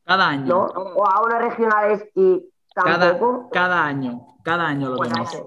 [0.04, 0.66] Cada año.
[0.66, 3.48] O a unas regionales y tampoco.
[3.50, 5.42] Cada, cada año, cada año lo pues vemos.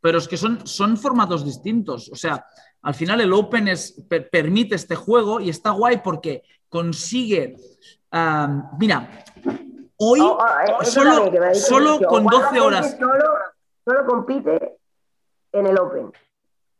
[0.00, 2.10] pero es que son, son formatos distintos.
[2.12, 2.44] O sea,
[2.82, 6.42] al final el Open es, permite este juego y está guay porque
[6.74, 7.54] consigue.
[8.78, 9.08] mira,
[9.96, 10.84] hoy eh,
[11.54, 12.98] solo, con 12 horas.
[12.98, 14.78] Solo, compite
[15.52, 16.10] en el Open.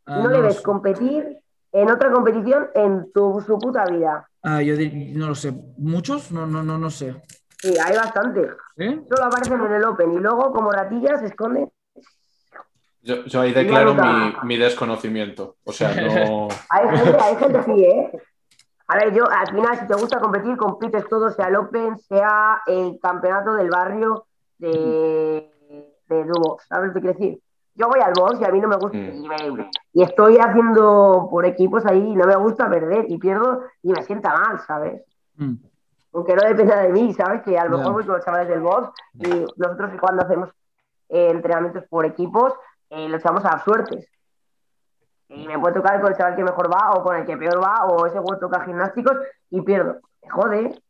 [0.07, 1.39] Ah, no, le ves competir
[1.71, 4.29] en otra competición en tu, su puta vida.
[4.43, 4.75] Ah, yo
[5.15, 5.55] no lo sé.
[5.79, 6.33] ¿Muchos?
[6.33, 7.15] No, no, no, no sé.
[7.61, 8.51] Sí, hay bastante.
[8.77, 11.71] Solo aparecen en el Open y luego, como ratillas, se esconden.
[13.03, 13.95] Yo, ahí declaro
[14.43, 15.57] mi, desconocimiento.
[15.63, 16.49] O sea, no.
[16.69, 18.13] hay gente, hay gente sí, ¿eh?
[18.87, 22.63] A ver, yo al final, si te gusta competir, compites todo, sea el Open, sea
[22.67, 24.27] el campeonato del barrio
[24.59, 25.51] de,
[26.09, 26.33] de
[26.69, 27.41] ¿Sabes lo que quiero decir?
[27.77, 28.99] Yo voy al box y a mí no me gusta.
[28.99, 29.71] Mm.
[29.95, 34.03] Y, estoy haciendo por equipos ahí y no me gusta perder y pierdo y me
[34.03, 35.03] sienta mal, ¿sabes?
[35.37, 35.55] Mm.
[36.13, 37.43] Aunque no dependa de mí, ¿sabes?
[37.43, 40.51] Que a lo mejor voy con los chavales del box y nosotros cuando hacemos
[41.09, 42.53] eh, entrenamientos por equipos,
[42.91, 44.07] eh, lo echamos a las suertes.
[45.37, 47.63] Y me puede tocar con el chaval que mejor va o con el que peor
[47.63, 49.17] va o ese juego toca gimnásticos
[49.51, 50.01] y pierdo.
[50.23, 50.83] Me jode,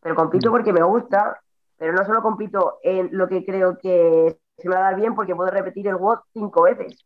[0.00, 0.52] pero compito mm.
[0.52, 1.40] porque me gusta,
[1.76, 5.14] pero no solo compito en lo que creo que se me va a dar bien
[5.14, 7.04] porque puedo repetir el WOD cinco veces.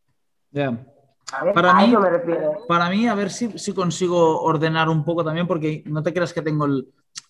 [1.55, 1.95] Para, mí,
[2.68, 6.32] para mí, a ver si, si, consigo ordenar un poco también, porque no te creas
[6.32, 6.66] que tengo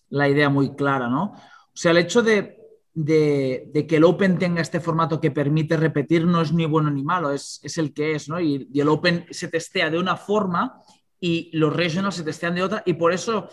[0.09, 1.33] la idea muy clara, ¿no?
[1.33, 2.64] O sea, el hecho de,
[2.95, 7.03] de, que el Open tenga este formato que permite repetir no es ni bueno ni
[7.03, 8.39] malo, es, es el que es, ¿no?
[8.39, 10.81] Y, el Open se testea de una forma
[11.19, 13.49] y los regionals se testean de otra, y por eso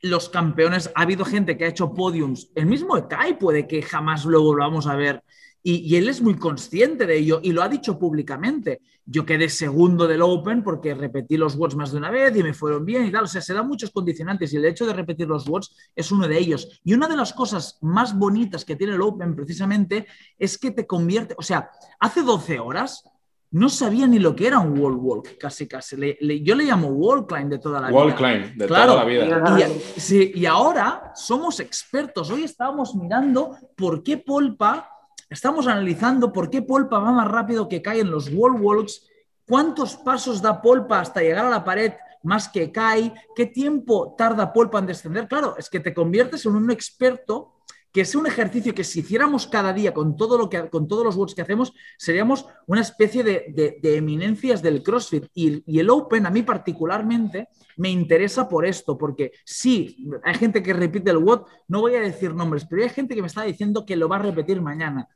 [0.00, 4.24] los campeones, ha habido gente que ha hecho podiums, el mismo Kai puede que jamás
[4.24, 5.24] luego lo vamos a ver
[5.70, 8.80] y, él es muy consciente de ello y lo ha dicho públicamente.
[9.04, 12.54] Yo quedé segundo del Open porque repetí los words más de una vez y me
[12.54, 13.24] fueron bien y tal.
[13.24, 16.26] O sea, se dan muchos condicionantes y el hecho de repetir los words es uno
[16.26, 16.80] de ellos.
[16.84, 20.06] Y una de las cosas más bonitas que tiene el Open precisamente
[20.38, 21.68] es que te convierte, o sea,
[22.00, 23.04] hace 12 horas
[23.50, 25.96] no sabía ni lo que era un wall walk, casi casi.
[26.42, 27.98] yo le llamo wall climb de toda la vida.
[27.98, 29.68] Wall climb, de toda la vida.
[29.96, 32.30] Y, sí, y ahora somos expertos.
[32.30, 34.94] Hoy estábamos mirando por qué Polpa
[35.30, 39.06] Estamos analizando por qué Polpa va más rápido que cae en los wall walks,
[39.46, 44.52] cuántos pasos da Polpa hasta llegar a la pared más que cae, qué tiempo tarda
[44.52, 45.28] Polpa en descender.
[45.28, 47.54] Claro, es que te conviertes en un experto
[47.92, 51.04] que es un ejercicio que si hiciéramos cada día con, todo lo que, con todos
[51.04, 55.26] los walks que hacemos, seríamos una especie de, eminencias del CrossFit.
[55.34, 60.62] Y, y, el Open, a mí particularmente, me interesa por esto, porque sí, hay gente
[60.62, 63.42] que repite el WOD, no voy a decir nombres, pero hay gente que me está
[63.42, 65.08] diciendo que lo va a repetir mañana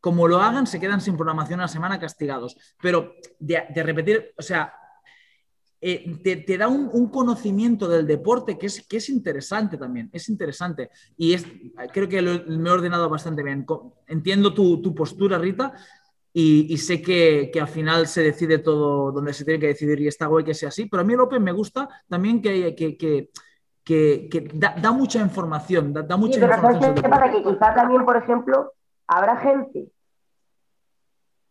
[0.00, 2.56] como lo hagan, se quedan sin programación a la semana castigados.
[2.80, 4.72] Pero de, repetir, o sea,
[5.80, 10.90] eh, te, da un, conocimiento del deporte que es, que es interesante también, es interesante.
[11.16, 11.46] Y es,
[11.92, 13.66] creo que me he ordenado bastante bien.
[14.06, 15.72] Entiendo tu, postura, Rita,
[16.32, 20.26] y, sé que, al final se decide todo donde se tiene que decidir y está
[20.26, 24.48] guay que sea así, pero a mí el Open me gusta también que, que, que
[24.54, 26.94] da, mucha información, da, mucha información.
[26.94, 28.72] para que quizá también, por ejemplo,
[29.08, 29.90] habrá gente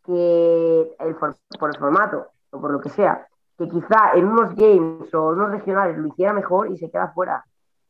[0.06, 0.96] que
[1.60, 3.28] por el formato o por lo que sea,
[3.58, 7.44] que quizá en unos games o unos regionales lo hiciera mejor y se queda fuera,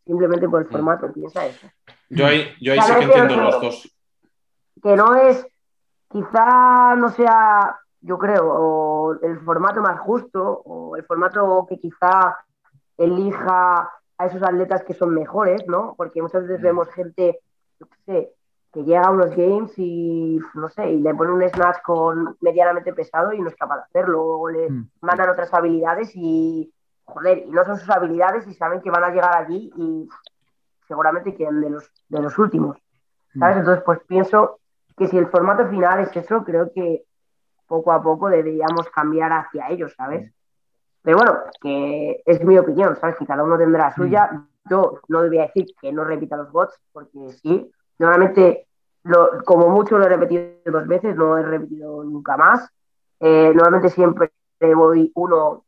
[0.06, 0.72] simplemente por el mm.
[0.72, 1.68] formato, piensa eso.
[2.10, 3.96] Yo ahí, yo ahí sí que entiendo los dos.
[4.82, 5.46] Que no es,
[6.10, 12.38] quizá no sea, yo creo, el formato más justo o el formato que quizá
[12.98, 15.94] elija a esos atletas que son mejores, ¿no?
[15.96, 16.64] Porque muchas veces mm.
[16.64, 17.40] vemos gente,
[17.80, 18.37] yo qué sé,
[18.78, 22.94] que llega a unos games y no sé, y le pone un snatch con medianamente
[22.94, 24.90] pesado y no es capaz de hacerlo, o le mm.
[25.02, 26.72] mandan otras habilidades y
[27.06, 30.08] joder, y no son sus habilidades y saben que van a llegar allí y
[30.88, 32.78] seguramente queden de los, de los últimos.
[33.34, 33.40] Mm.
[33.40, 33.58] ¿Sabes?
[33.58, 34.60] Entonces, pues pienso
[34.96, 37.04] que si el formato final es eso, creo que
[37.66, 40.32] poco a poco deberíamos cambiar hacia ellos, ¿sabes?
[41.02, 43.16] Pero bueno, que es mi opinión, ¿sabes?
[43.16, 44.30] Que cada uno tendrá la suya.
[44.32, 44.48] Mm.
[44.70, 48.67] Yo no debería decir que no repita los bots, porque sí, Normalmente,
[49.08, 52.70] lo, como mucho lo he repetido dos veces, no he repetido nunca más.
[53.20, 54.32] Eh, normalmente siempre
[54.76, 55.64] voy uno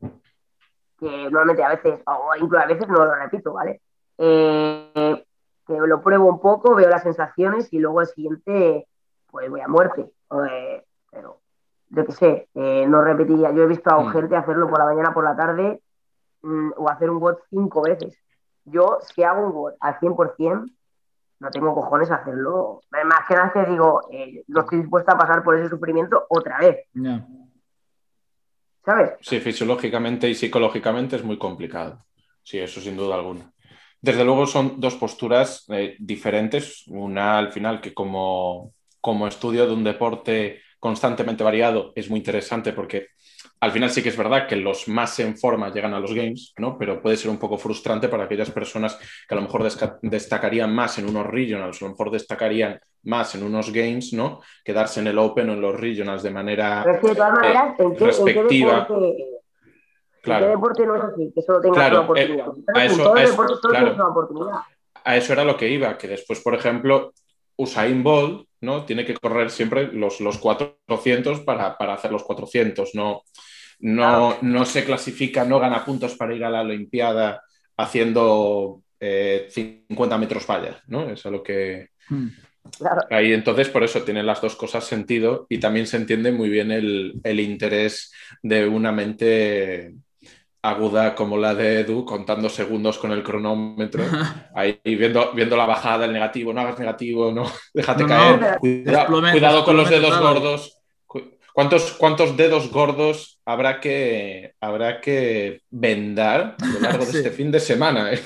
[0.99, 3.81] que normalmente a veces, o incluso a veces no lo repito, ¿vale?
[4.17, 5.23] Eh,
[5.65, 8.87] que lo pruebo un poco, veo las sensaciones y luego el siguiente,
[9.31, 10.11] pues voy a muerte.
[10.49, 11.39] Eh, pero
[11.89, 13.51] yo qué sé, no repetiría.
[13.51, 14.11] Yo he visto a mm.
[14.11, 15.81] gente hacerlo por la mañana, por la tarde,
[16.41, 18.17] mm, o hacer un bot cinco veces.
[18.65, 20.69] Yo, si hago un bot al 100%,
[21.39, 22.81] no tengo cojones a hacerlo.
[22.91, 26.59] Más que nada que digo, eh, no estoy dispuesta a pasar por ese sufrimiento otra
[26.59, 26.87] vez.
[28.85, 29.11] ¿Sabes?
[29.21, 32.05] Sí, fisiológicamente y psicológicamente es muy complicado.
[32.43, 33.51] Sí, eso sin duda alguna.
[34.01, 36.85] Desde luego son dos posturas eh, diferentes.
[36.87, 42.71] Una al final que como, como estudio de un deporte constantemente variado es muy interesante
[42.71, 43.07] porque
[43.62, 46.53] al final sí que es verdad que los más en forma llegan a los games,
[46.57, 46.78] ¿no?
[46.78, 48.97] Pero puede ser un poco frustrante para aquellas personas
[49.28, 49.70] que a lo mejor
[50.01, 54.39] destacarían más en unos regionals, a lo mejor destacarían más en unos games, ¿no?
[54.64, 58.88] Quedarse en el Open o en los regionals de manera respectiva.
[60.22, 60.45] claro.
[60.45, 61.32] ¿En qué deporte no es así?
[61.36, 62.43] Que solo tengas una eh,
[62.76, 64.60] a eso, una oportunidad.
[65.03, 67.12] A eso era lo que iba, que después, por ejemplo,
[67.60, 68.86] Usain Bolt, ¿no?
[68.86, 73.24] Tiene que correr siempre los, los 400 para, para hacer los 400, no
[73.80, 77.41] no, no se clasifica, no gana puntos para ir a la Olimpiada
[77.78, 81.10] haciendo 50 eh, metros vallas, ¿no?
[81.10, 81.89] Es a lo que...
[82.10, 82.28] Hmm.
[83.10, 86.72] Ahí entonces por eso tienen las dos cosas sentido y también se entiende muy bien
[86.72, 89.95] el, interés de una mente
[90.62, 94.03] aguda como la de Edu, contando segundos con el cronómetro,
[94.55, 99.78] ahí viendo, viendo la bajada, el negativo, no hagas negativo, no, déjate caer, cuidado con
[99.78, 100.76] los dedos gordos,
[101.60, 107.51] ¿Cuántos, ¿Cuántos, dedos gordos habrá que, habrá que vendar a lo largo de este fin
[107.51, 108.14] de semana?
[108.14, 108.22] Eh?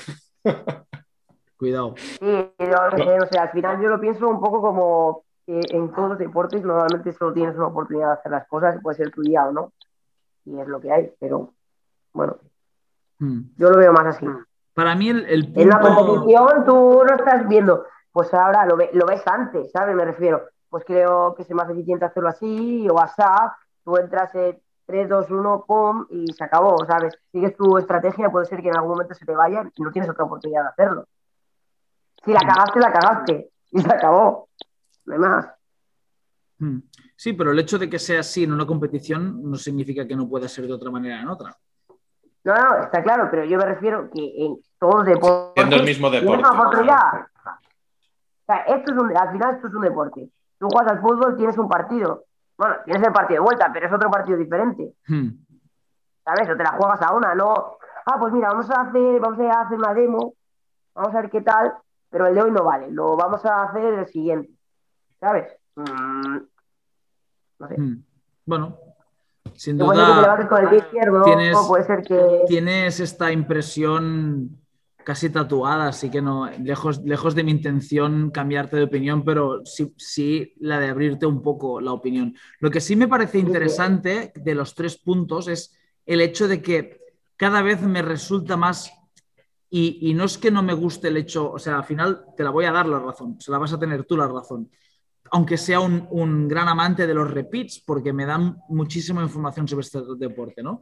[1.56, 1.94] Cuidado.
[1.96, 6.18] Sí, o sea, al final yo lo pienso un poco como que en todos los
[6.18, 9.52] deportes normalmente solo tienes una oportunidad de hacer las cosas, puede ser tu día o
[9.52, 9.72] no,
[10.44, 11.54] y es lo que hay, pero
[12.14, 12.38] bueno,
[13.18, 13.40] hmm.
[13.56, 14.26] yo lo veo más así.
[14.72, 19.06] Para mí el, el En la competición tú no estás viendo, pues ahora lo, lo
[19.06, 19.94] ves antes, ¿sabes?
[19.94, 23.22] Me refiero, pues creo que es más eficiente hacerlo así o así.
[23.84, 27.14] Tú entras en 3, 2, 1, pum, y se acabó, ¿sabes?
[27.30, 30.10] Sigues tu estrategia, puede ser que en algún momento se te vaya y no tienes
[30.10, 31.08] otra oportunidad de hacerlo.
[32.24, 34.48] Si la cagaste, la cagaste y se acabó.
[35.04, 35.46] No hay más.
[36.58, 36.78] Hmm.
[37.16, 40.28] Sí, pero el hecho de que sea así en una competición no significa que no
[40.28, 41.56] pueda ser de otra manera en otra.
[42.44, 45.52] No, no, está claro, pero yo me refiero que en todos los deportes.
[45.54, 46.38] Siendo el mismo deporte.
[46.38, 47.26] Una oportunidad.
[47.44, 50.28] O sea, esto es un, al final esto es un deporte.
[50.58, 52.24] Tú juegas al fútbol, tienes un partido.
[52.58, 54.92] Bueno, tienes el partido de vuelta, pero es otro partido diferente.
[55.08, 55.30] Hmm.
[56.24, 56.50] ¿Sabes?
[56.50, 57.78] O te la juegas a una, no.
[58.06, 60.34] Ah, pues mira, vamos a hacer, vamos a hacer una demo,
[60.94, 61.74] vamos a ver qué tal,
[62.10, 64.50] pero el de hoy no vale, lo vamos a hacer el siguiente.
[65.18, 65.56] ¿Sabes?
[65.76, 66.38] Mm,
[67.58, 67.80] no sé.
[67.80, 68.04] Hmm.
[68.44, 68.78] Bueno,
[69.56, 70.36] sin duda.
[71.24, 72.42] tienes, puede ser que...
[72.46, 74.60] tienes esta impresión
[75.04, 79.94] casi tatuada, así que no, lejos, lejos de mi intención cambiarte de opinión, pero sí,
[79.98, 82.34] sí la de abrirte un poco la opinión.
[82.58, 85.76] Lo que sí me parece interesante de los tres puntos es
[86.06, 87.00] el hecho de que
[87.36, 88.92] cada vez me resulta más,
[89.70, 92.50] y, no es que no me guste el hecho, o sea, al final te la
[92.50, 94.70] voy a dar la razón, se la vas a tener tú la razón,
[95.30, 100.00] aunque sea un, gran amante de los repeats, porque me dan muchísima información sobre este
[100.18, 100.80] deporte, ¿no?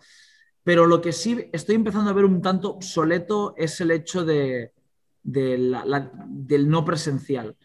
[0.64, 4.72] pero lo que sí estoy empezando a ver un tanto obsoleto es el hecho de,
[5.22, 7.56] del no presencial.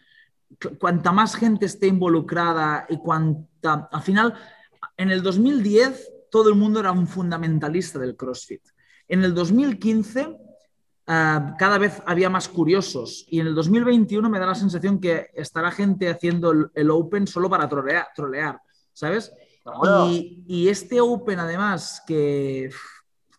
[0.78, 3.88] Cuanta más gente esté involucrada y cuanta...
[3.92, 4.34] Al final,
[4.96, 8.62] en el 2010 todo el mundo era un fundamentalista del CrossFit.
[9.06, 10.36] En el 2015
[11.08, 15.30] ah, cada vez había más curiosos y en el 2021 me da la sensación que
[15.34, 18.60] estará gente haciendo el, Open solo para trolear, trolear
[18.92, 19.32] ¿sabes?
[20.46, 22.70] Y, este Open, además, que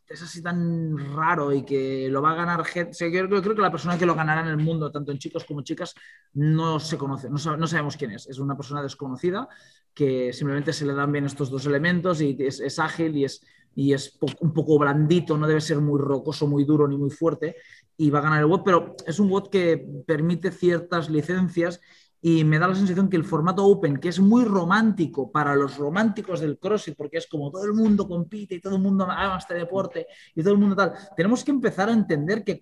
[0.07, 2.91] es así tan raro y que lo va a ganar gente.
[3.11, 5.61] yo, creo que la persona que lo ganará en el mundo, tanto en chicos como
[5.61, 5.93] chicas,
[6.33, 8.27] no se conoce, no, sabemos quién es.
[8.27, 9.47] Es una persona desconocida
[9.93, 13.45] que simplemente se le dan bien estos dos elementos y es, ágil y es,
[13.75, 17.55] y es un poco blandito, no debe ser muy rocoso, muy duro ni muy fuerte
[17.97, 21.81] y va a ganar el bot, pero es un bot que permite ciertas licencias
[22.21, 25.77] y me da la sensación que el formato Open, que es muy romántico para los
[25.77, 29.37] románticos del CrossFit, porque es como todo el mundo compite y todo el mundo ama
[29.37, 32.59] este deporte y todo el mundo tal, tenemos que empezar a entender que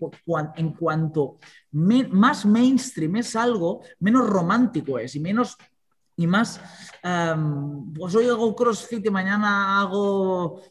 [0.56, 1.38] en cuanto
[1.72, 5.58] más mainstream es algo, menos romántico es y menos
[6.16, 6.60] y más,
[7.96, 10.62] pues hoy hago CrossFit y mañana hago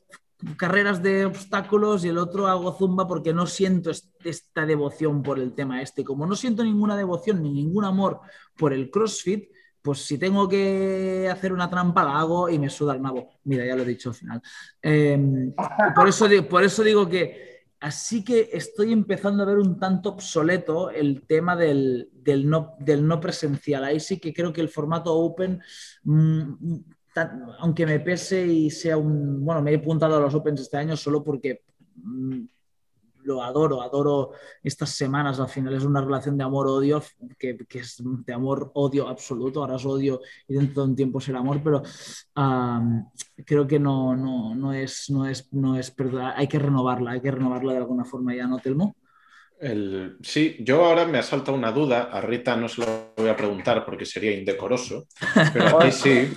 [0.56, 5.54] carreras de obstáculos y el otro hago zumba porque no siento esta devoción por el
[5.54, 6.04] tema este.
[6.04, 8.20] Como no siento ninguna devoción ni ningún amor
[8.56, 9.50] por el CrossFit,
[9.82, 13.28] pues si tengo que hacer una trampa la hago y me suda el nabo.
[13.44, 14.42] Mira, ya lo he dicho al final.
[14.82, 15.52] Em,
[15.94, 20.90] por, eso, por eso digo que así que estoy empezando a ver un tanto obsoleto
[20.90, 23.84] el tema del, del no presencial.
[23.84, 25.60] Ahí sí que creo que el formato open
[27.58, 29.44] aunque me pese y sea un...
[29.44, 31.62] Bueno, me he apuntado a los Opens este año solo porque
[31.96, 32.44] mm,
[33.26, 37.02] lo adoro, adoro estas semanas, al final es una relación de amor-odio,
[37.38, 41.60] que, es de amor-odio absoluto, ahora es odio y dentro de un tiempo será amor,
[41.62, 41.82] pero
[43.44, 45.94] creo que no, no, no, es, no es, no es,
[46.36, 48.96] hay que renovarla, hay que renovarla de alguna forma ya, ¿no, Telmo?
[49.60, 50.16] El...
[50.22, 52.10] Sí, yo ahora me ha saltado una duda.
[52.12, 55.06] A Rita no se lo voy a preguntar porque sería indecoroso,
[55.52, 56.32] pero a ti sí.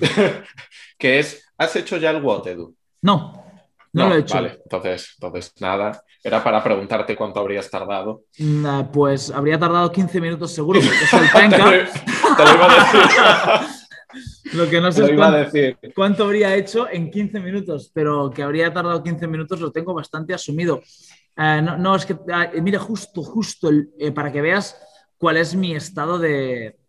[0.97, 2.75] que es, ¿has hecho ya el WOT, Edu?
[3.01, 3.45] No,
[3.93, 4.35] no, lo he hecho.
[4.35, 6.03] Vale, entonces, entonces nada.
[6.21, 8.23] Era para preguntarte cuánto habrías tardado.
[8.91, 11.57] Pues habría tardado 15 minutos seguro, porque es el time
[12.35, 13.79] Te lo iba a decir.
[14.53, 15.51] Lo que no sé es cuánto,
[15.95, 20.33] cuánto, habría hecho en 15 minutos, pero que habría tardado 15 minutos lo tengo bastante
[20.33, 20.81] asumido.
[21.41, 24.75] Eh, no, es que, ah, mira, justo, justo, eh, para que veas
[25.17, 26.79] cuál es mi estado de,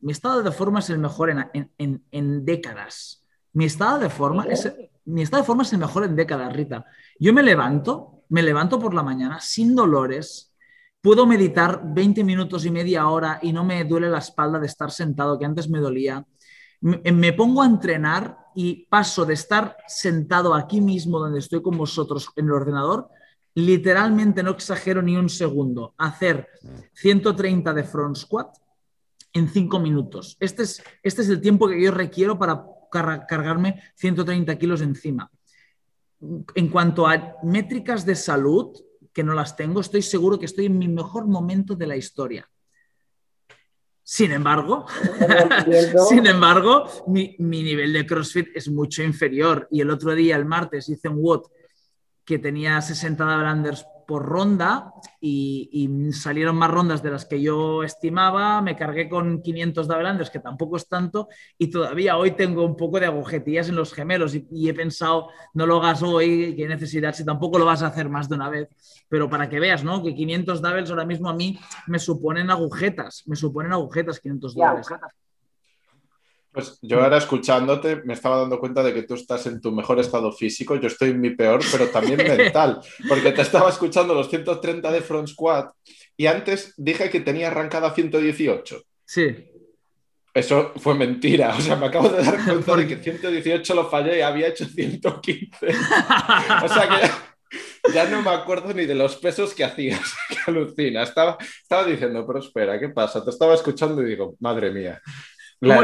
[0.00, 3.26] Mi estado de forma es el mejor en, en, en décadas.
[3.52, 4.72] Mi estado de forma es,
[5.04, 6.86] mi estado de forma es el mejor en décadas, Rita.
[7.18, 10.54] Yo me levanto, me levanto por la mañana sin dolores,
[11.02, 14.90] puedo meditar 20 minutos y media hora y no me duele la espalda de estar
[14.90, 16.26] sentado, que antes me dolía.
[16.80, 22.30] Me pongo a entrenar y paso de estar sentado aquí mismo donde estoy con vosotros
[22.36, 23.10] en el ordenador,
[23.58, 26.48] literalmente no exagero ni un segundo, hacer
[26.92, 28.56] 130 de front squat
[29.32, 30.36] en 5 minutos.
[30.38, 35.30] Este es, este es el tiempo que yo requiero para cargarme 130 kilos encima.
[36.54, 38.78] En cuanto a métricas de salud,
[39.12, 42.48] que no las tengo, estoy seguro que estoy en mi mejor momento de la historia.
[44.04, 44.86] Sin embargo,
[46.08, 49.66] sin embargo, mi, mi, nivel de CrossFit es mucho inferior.
[49.70, 51.42] Y el otro día, el martes, hice un WOD
[52.28, 53.72] que tenía 60 double
[54.06, 58.60] por ronda y, salieron más rondas de las que yo estimaba.
[58.60, 63.00] Me cargué con 500 double que tampoco es tanto, y todavía hoy tengo un poco
[63.00, 67.24] de agujetillas en los gemelos y, he pensado, no lo hagas hoy, qué necesidad, si
[67.24, 68.68] tampoco lo vas a hacer más de una vez.
[69.08, 70.02] Pero para que veas, ¿no?
[70.02, 74.88] Que 500 doubles ahora mismo a mí me suponen agujetas, me suponen agujetas 500 doubles.
[76.52, 80.00] Pues yo ahora escuchándote me estaba dando cuenta de que tú estás en tu mejor
[80.00, 84.28] estado físico, yo estoy en mi peor, pero también mental, porque te estaba escuchando los
[84.28, 85.70] 130 de front squat
[86.16, 88.82] y antes dije que tenía arrancada 118.
[89.04, 89.50] Sí.
[90.34, 94.18] Eso fue mentira, o sea, me acabo de dar cuenta de que 118 lo fallé
[94.18, 95.66] y había hecho 115.
[95.66, 101.02] o sea que ya no me acuerdo ni de los pesos que hacías, que alucina.
[101.02, 103.24] Estaba, estaba diciendo, pero espera, ¿qué pasa?
[103.24, 105.00] Te estaba escuchando y digo, madre mía.
[105.60, 105.78] La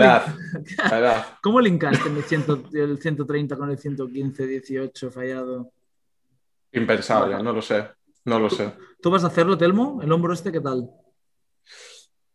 [0.89, 2.09] edad, ¿Cómo linkaste
[2.75, 5.73] el, 130 con el 115, 18 fallado?
[6.73, 7.85] Impensable, no lo sé.
[8.25, 8.73] No lo sé.
[9.03, 10.01] ¿Tú vas a hacerlo, Telmo?
[10.03, 10.89] ¿El hombro este qué tal?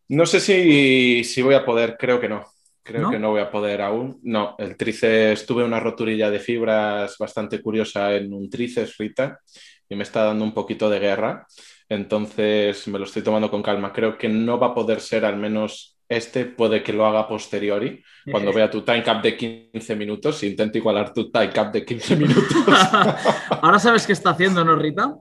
[0.09, 2.45] No sé si, voy a poder, creo que no.
[2.83, 4.19] Creo que no voy a poder aún.
[4.23, 9.39] No, el tríceps, tuve una roturilla de fibras bastante curiosa en un tríceps, Rita,
[9.87, 11.45] y me está dando un poquito de guerra.
[11.87, 13.93] Entonces me lo estoy tomando con calma.
[13.93, 18.03] Creo que no va a poder ser al menos este puede que lo haga posteriori,
[18.31, 22.15] cuando vea tu time cap de 15 minutos, intento igualar tu time cap de 15
[22.15, 22.51] minutos.
[23.61, 25.15] Ahora sabes qué está haciendo, ¿no, Rita?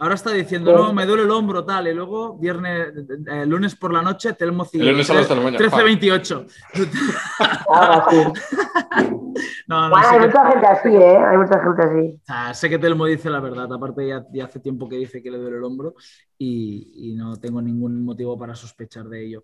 [0.00, 2.92] Ahora está diciendo, no, me duele el hombro, tal, y luego viernes,
[3.26, 6.46] eh, lunes por la noche, Telmo El lunes a las 13.28.
[9.66, 11.16] no, no, hay mucha gente así, ¿eh?
[11.16, 12.16] Hay mucha gente así.
[12.54, 15.56] sé que Telmo dice la verdad, aparte ya, hace tiempo que dice que le duele
[15.56, 15.96] el hombro
[16.38, 19.42] y no tengo ningún motivo para sospechar de ello.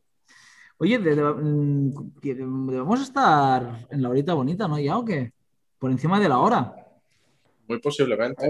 [0.79, 1.91] Oye, mm,
[2.23, 4.79] debemos estar en la horita bonita, ¿no?
[4.79, 5.33] ¿Ya o qué?
[5.79, 6.75] Por encima de la hora.
[7.69, 8.47] Muy posiblemente.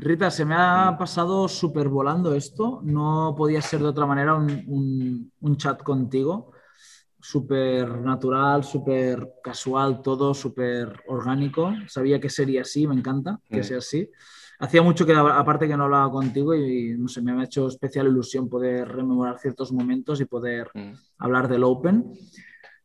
[0.00, 2.80] Rita, se me ha pasado súper volando esto.
[2.82, 6.52] No podía ser de otra manera un, un chat contigo.
[7.28, 11.72] Súper natural, súper casual, todo súper orgánico.
[11.88, 13.64] Sabía que sería así, me encanta que mm.
[13.64, 14.08] sea así
[14.58, 18.06] hacía mucho que aparte que no hablaba contigo y no sé, me ha hecho especial
[18.06, 20.92] ilusión poder rememorar ciertos momentos y poder mm.
[21.18, 22.12] hablar del Open.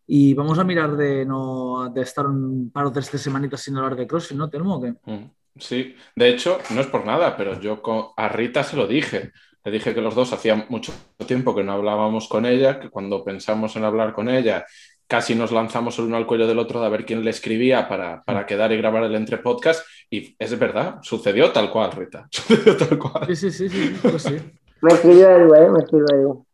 [0.07, 3.95] Y vamos a mirar de no de estar un par o tres semanitas sin hablar
[3.95, 4.81] de CrossFit, ¿no, Telmo?
[5.05, 5.31] Mm.
[5.57, 7.81] Sí, de hecho, no es por nada, pero yo
[8.17, 9.31] a Rita se lo dije.
[9.63, 10.91] Le dije que los dos hacía mucho
[11.27, 14.65] tiempo que no hablábamos con ella, que cuando pensamos en hablar con ella
[15.11, 17.89] casi nos lanzamos el uno al cuello del otro de a ver quién le escribía
[17.89, 19.85] para, para quedar y grabar el entre podcast.
[20.09, 22.27] Y es verdad, sucedió tal cual, Rita.
[22.31, 23.27] Sucedió tal cual.
[23.27, 23.99] Sí, sí, sí, sí.
[24.01, 24.37] Pues sí.
[24.81, 25.69] Me escribió Edu, ¿eh?
[25.69, 26.45] Me escribió Edu.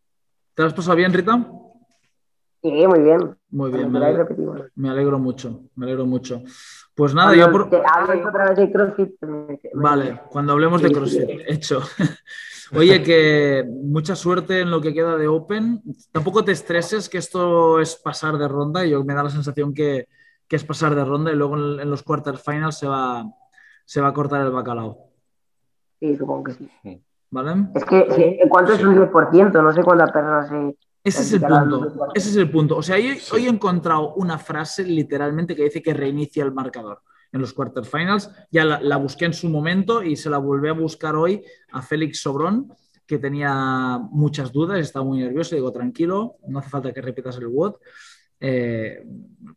[0.56, 1.36] ¿Te lo has pasado bien, Rita?
[2.64, 3.38] Sí, muy bien.
[3.52, 4.28] Muy bien, me alegro,
[4.74, 6.42] me alegro, mucho, me alegro mucho.
[6.96, 7.62] Pues nada, yo por...
[7.62, 9.12] otra vez de CrossFit.
[9.76, 11.84] Vale, cuando hablemos de CrossFit, hecho.
[12.76, 15.82] Oye, que mucha suerte en lo que queda de Open.
[16.12, 18.86] Tampoco te estreses que esto es pasar de ronda.
[18.86, 20.08] Yo me da la sensación que,
[20.50, 23.26] es pasar de ronda y luego en, los quarterfinals se va,
[23.86, 25.12] se va a cortar el bacalao.
[26.00, 26.70] Sí, supongo que sí.
[27.30, 27.68] ¿Vale?
[27.76, 29.52] Es que, ¿cuánto es un 10%?
[29.62, 30.78] No sé cuántas personas se...
[31.04, 32.12] Ese es el punto.
[32.14, 32.78] Ese es el punto.
[32.78, 37.02] O sea, hoy, hoy he encontrado una frase literalmente que dice que reinicia el marcador
[37.32, 38.30] en los quarterfinals.
[38.52, 42.22] Ya la, busqué en su momento y se la volví a buscar hoy a Félix
[42.22, 42.72] Sobrón
[43.06, 47.48] que tenía muchas dudas, estaba muy nervioso, digo, tranquilo, no hace falta que repitas el
[47.48, 47.76] WOD.
[48.40, 49.04] Eh,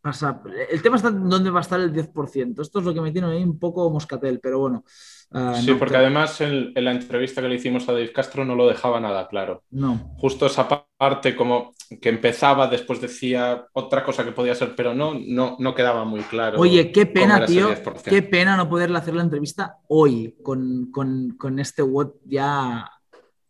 [0.01, 0.41] pasa,
[0.71, 2.63] el tema está dónde va a estar el 10%.
[2.63, 4.85] Esto es lo que me tiene un poco moscatel, pero bueno.
[5.33, 8.67] Uh, sí, porque además en, la entrevista que le hicimos a Dave Castro no lo
[8.67, 9.63] dejaba nada claro.
[9.71, 10.15] No.
[10.19, 15.15] Justo esa parte como que empezaba, después decía otra cosa que podía ser, pero no,
[15.15, 16.59] no, no quedaba muy claro.
[16.59, 17.71] Oye, qué pena, tío.
[18.05, 22.91] Qué pena no poderle hacer la entrevista hoy con, con, con este WOT ya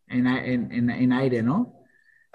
[0.07, 1.81] en, en, en aire, ¿no?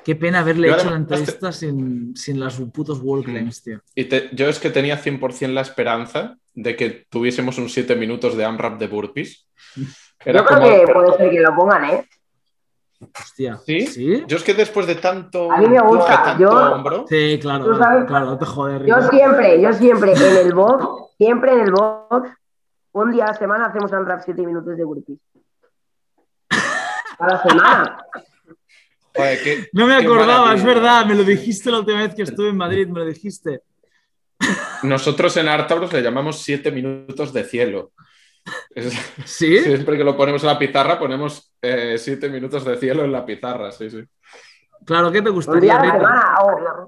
[0.06, 3.32] Qué pena haberle hecho la entrevista sin, sin las putos World mm.
[3.32, 3.82] Claims, tío.
[3.96, 8.46] Y yo es que tenía 100% la esperanza de que tuviésemos un 7 minutos de
[8.46, 9.48] AMRAP de burpees.
[10.24, 12.10] Era yo creo que puede ser que lo pongan, ¿eh?
[13.20, 13.60] Hostia.
[13.66, 14.24] ¿Sí?
[14.26, 15.52] Yo es que después de tanto.
[15.52, 16.38] A mí me gusta.
[16.40, 17.06] yo...
[17.08, 17.78] Sí, claro,
[18.08, 18.86] claro, no te joder.
[18.86, 22.30] Yo siempre, yo siempre en el box, siempre en el box,
[22.94, 25.20] un día a la semana hacemos AMRAP 7 minutos de burpees.
[27.20, 27.98] A la semana
[29.74, 32.88] no me acordaba, es verdad, me lo dijiste la última vez que estuve en Madrid,
[32.88, 33.62] me lo dijiste.
[34.86, 37.92] Nosotros en Artauros le llamamos siete minutos de cielo.
[39.26, 39.60] ¿Sí?
[39.64, 43.26] Siempre que lo ponemos en la pizarra, ponemos eh, siete minutos de cielo en la
[43.26, 44.04] pizarra, sí, sí.
[44.86, 45.80] Claro, ¿qué te gustaría?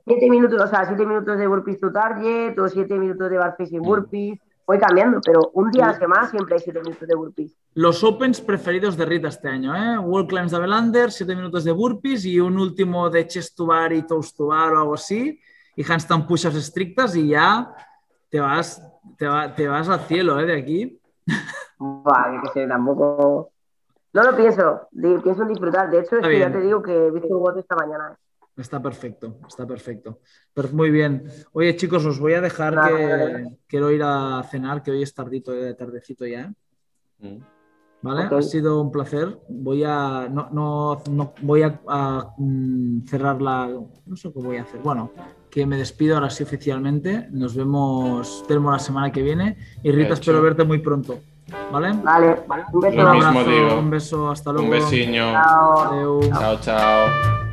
[0.05, 3.55] siete minutos, o sea, siete minutos de burpees to target o siete minutos de bar
[3.57, 7.15] facing burpees voy cambiando, pero un día a la semana siempre hay 7 minutos de
[7.15, 7.57] burpees.
[7.73, 9.97] Los Opens preferidos de Rita este año, ¿eh?
[9.97, 13.93] World Climbs de Belander, 7 minutos de burpees y un último de chest to bar
[13.93, 15.39] y toast to bar o algo así,
[15.73, 17.73] y handstand push-ups estrictas y ya
[18.29, 18.81] te vas,
[19.17, 20.45] te, te vas al cielo, ¿eh?
[20.45, 20.99] De aquí.
[21.79, 23.51] Vale, que sé, tampoco...
[24.13, 25.91] No lo pienso, pienso en disfrutar.
[25.91, 28.17] De hecho, es que ya te digo que he visto un bote esta mañana.
[28.55, 30.19] Está perfecto, está perfecto.
[30.53, 31.29] Pero muy bien.
[31.51, 35.51] Oye, chicos, os voy a dejar que quiero ir a cenar, que hoy es tardito,
[35.51, 36.41] de eh, tardecito ya.
[36.41, 36.53] ¿eh?
[37.19, 37.43] Mm.
[38.01, 38.35] ¿Vale?
[38.35, 39.39] Ha sido un placer.
[39.47, 40.27] Voy a.
[40.29, 43.67] No, no, no voy a, mm, cerrar la.
[43.67, 44.81] No sé qué voy a hacer.
[44.81, 45.11] Bueno,
[45.57, 47.29] que me despido ahora sí oficialmente.
[47.31, 49.57] Nos vemos, vemos la semana que viene.
[49.81, 51.19] Y Rita, espero verte muy pronto.
[51.71, 51.93] ¿Vale?
[52.03, 53.01] Vale, un beso.
[53.01, 54.67] Un, abrazo, un beso, hasta luego.
[54.67, 55.31] Un besiño.
[55.31, 56.61] Chao, chao.
[56.61, 57.46] chao.